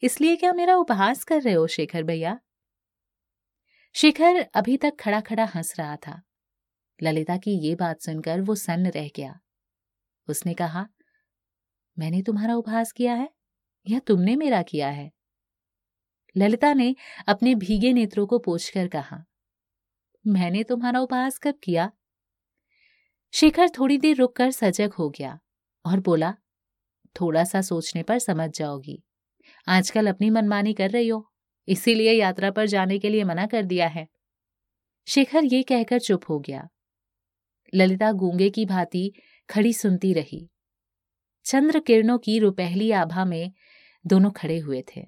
[0.02, 2.40] इसलिए क्या मेरा उपहास कर रहे हो, शेखर भैया?
[3.94, 6.22] शेखर अभी तक खड़ा खड़ा हंस रहा था।
[7.02, 9.40] ललिता की ये बात सुनकर वो सन्न रह गया।
[10.28, 10.88] उसने कहा,
[11.98, 13.30] मैंने तुम्हारा उपहास किया है
[13.88, 15.10] या तुमने मेरा किया है?
[16.36, 19.24] ललिता ने अपने भीगे नेत्रों को पोछकर कहा,
[20.26, 21.92] मैंने तुम्हारा उपहास कब किया?
[23.32, 25.38] शेखर थोड़ी देर रुककर सजग हो गया
[25.86, 26.34] और बोला,
[27.20, 29.02] थोड़ा सा सोचने पर समझ जाओगी।
[29.68, 31.32] आजकल अपनी मनमानी कर रही हो,
[31.68, 34.08] इसीलिए यात्रा पर जाने के लिए मना कर दिया है।
[35.06, 36.68] शेखर ये कहकर चुप हो गया।
[37.74, 39.12] ललिता गूँगे की भांति
[39.50, 40.50] खड़ी सुनती रही।
[41.44, 43.52] चंद्र किरणों की रुपहली आभा में
[44.06, 45.06] दोनों खड़े हुए थे।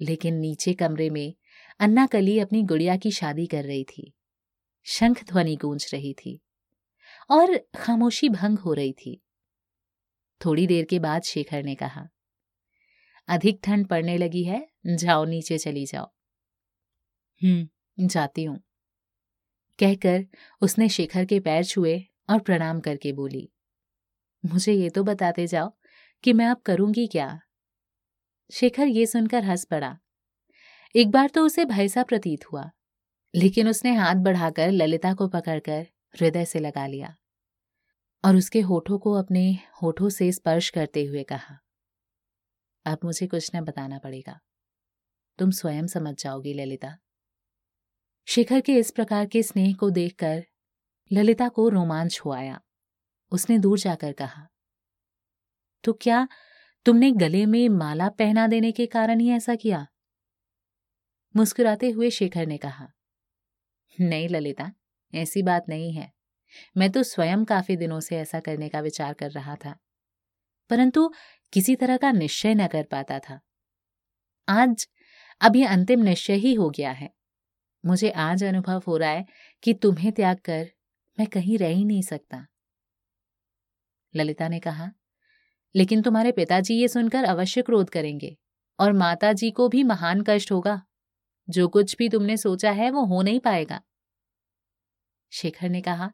[0.00, 1.34] लेकिन नीचे कमरे में
[1.80, 4.14] अन्ना कली अपनी गुड़िया की शादी कर रही थी।
[4.84, 6.40] शंख ध्वनि गूंज रही थी
[7.30, 9.22] और खामोशी भंग हो रही थी।
[10.44, 12.08] थोड़ी देर के बाद शेखर ने कहा
[13.30, 16.06] अधिक ठंड पड़ने लगी है, जाओ नीचे चली जाओ।
[17.42, 18.58] हम्म जाती हूँ।
[19.78, 20.26] कहकर
[20.62, 23.48] उसने शेखर के पैर छुए और प्रणाम करके बोली,
[24.44, 25.72] मुझे ये तो बताते जाओ
[26.24, 27.40] कि मैं अब करूँगी क्या?
[28.52, 29.96] शेखर ये सुनकर हंस पड़ा।
[30.94, 32.70] एक बार तो उसे भय सा प्रतीत हुआ,
[33.34, 37.16] लेकिन उसने हाथ बढ़ाकर ललिता को पकड़कर हृदय से लगा लिया
[38.24, 41.59] और उसके होठों को अपने होठों से स्पर्श करते हुए कहा
[42.84, 44.40] अब मुझे कुछ न बताना पड़ेगा।
[45.38, 46.96] तुम स्वयं समझ जाओगी, ललिता।
[48.28, 50.44] शिखर के इस प्रकार के स्नेह को देखकर
[51.12, 52.60] ललिता को रोमांच हो आया।
[53.32, 54.46] उसने दूर जाकर कहा
[55.84, 56.28] तो क्या
[56.84, 59.86] तुमने गले में माला पहना देने के कारण ही ऐसा किया?
[61.36, 62.88] मुस्कुराते हुए शेखर ने कहा,
[64.00, 64.72] नहीं, ललिता,
[65.14, 66.12] ऐसी बात नहीं है।
[66.76, 69.78] मैं तो स्वयं काफ़ी दिनों से ऐसा करने का विचार कर रहा था।
[70.70, 71.12] परंतु
[71.52, 73.40] किसी तरह का निश्चय न कर पाता था।
[74.48, 74.88] आज,
[75.40, 77.10] अब यह अंतिम निश्चय ही हो गया है।
[77.86, 79.26] मुझे आज अनुभव हो रहा है
[79.62, 80.70] कि तुम्हें त्याग कर
[81.18, 82.46] मैं कहीं रह ही नहीं सकता।
[84.16, 84.92] ललिता ने कहा,
[85.76, 88.36] लेकिन तुम्हारे पिताजी ये सुनकर अवश्य क्रोध करेंगे
[88.80, 90.82] और माता जी को भी महान कष्ट होगा।
[91.50, 93.80] जो कुछ भी तुमने सोचा है वो हो नहीं पाएगा।
[95.32, 96.12] शेखर ने कहा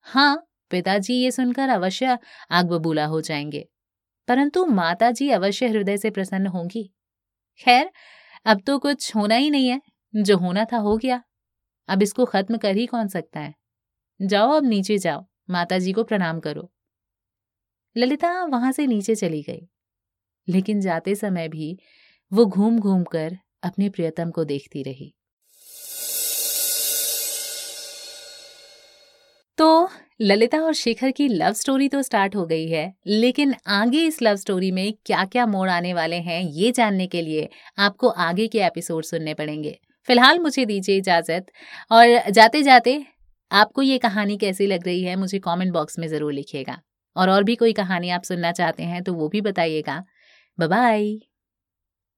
[0.00, 2.18] हाँ पिताजी ये सुनकर अवश्य
[2.50, 3.69] आग बबूला हो जाएँगे।
[4.30, 6.82] परंतु माता जी अवश्य हृदय से प्रसन्न होंगी।
[7.60, 7.90] खैर,
[8.46, 9.80] अब तो कुछ होना ही नहीं है,
[10.14, 11.22] जो होना था हो गया।
[11.88, 13.54] अब इसको खत्म कर ही कौन सकता है?
[14.20, 16.70] जाओ अब नीचे जाओ माता जी को प्रणाम करो।
[17.96, 19.68] ललिता वहाँ से नीचे चली गई,
[20.48, 21.78] लेकिन जाते समय भी
[22.32, 25.14] वो घूम घूम कर अपने प्रियतम को देखती रही।
[29.58, 29.88] तो
[30.20, 34.36] ललिता और शेखर की लव स्टोरी तो स्टार्ट हो गई है, लेकिन आगे इस लव
[34.36, 37.48] स्टोरी में क्या क्या मोड़ आने वाले हैं, ये जानने के लिए
[37.78, 41.46] आपको आगे के एपिसोड सुनने पड़ेंगे। फ़िलहाल मुझे दीजिए इजाज़त,
[41.90, 43.02] और जाते जाते
[43.50, 46.78] आपको ये कहानी कैसी लग रही है, मुझे कमेंट बॉक्स में ज़रूर लिखिएगा।
[47.16, 50.02] और और भी कोई कहानी आप सुनना चाहते हैं तो वो भी बताइएगा।
[50.58, 51.10] बाय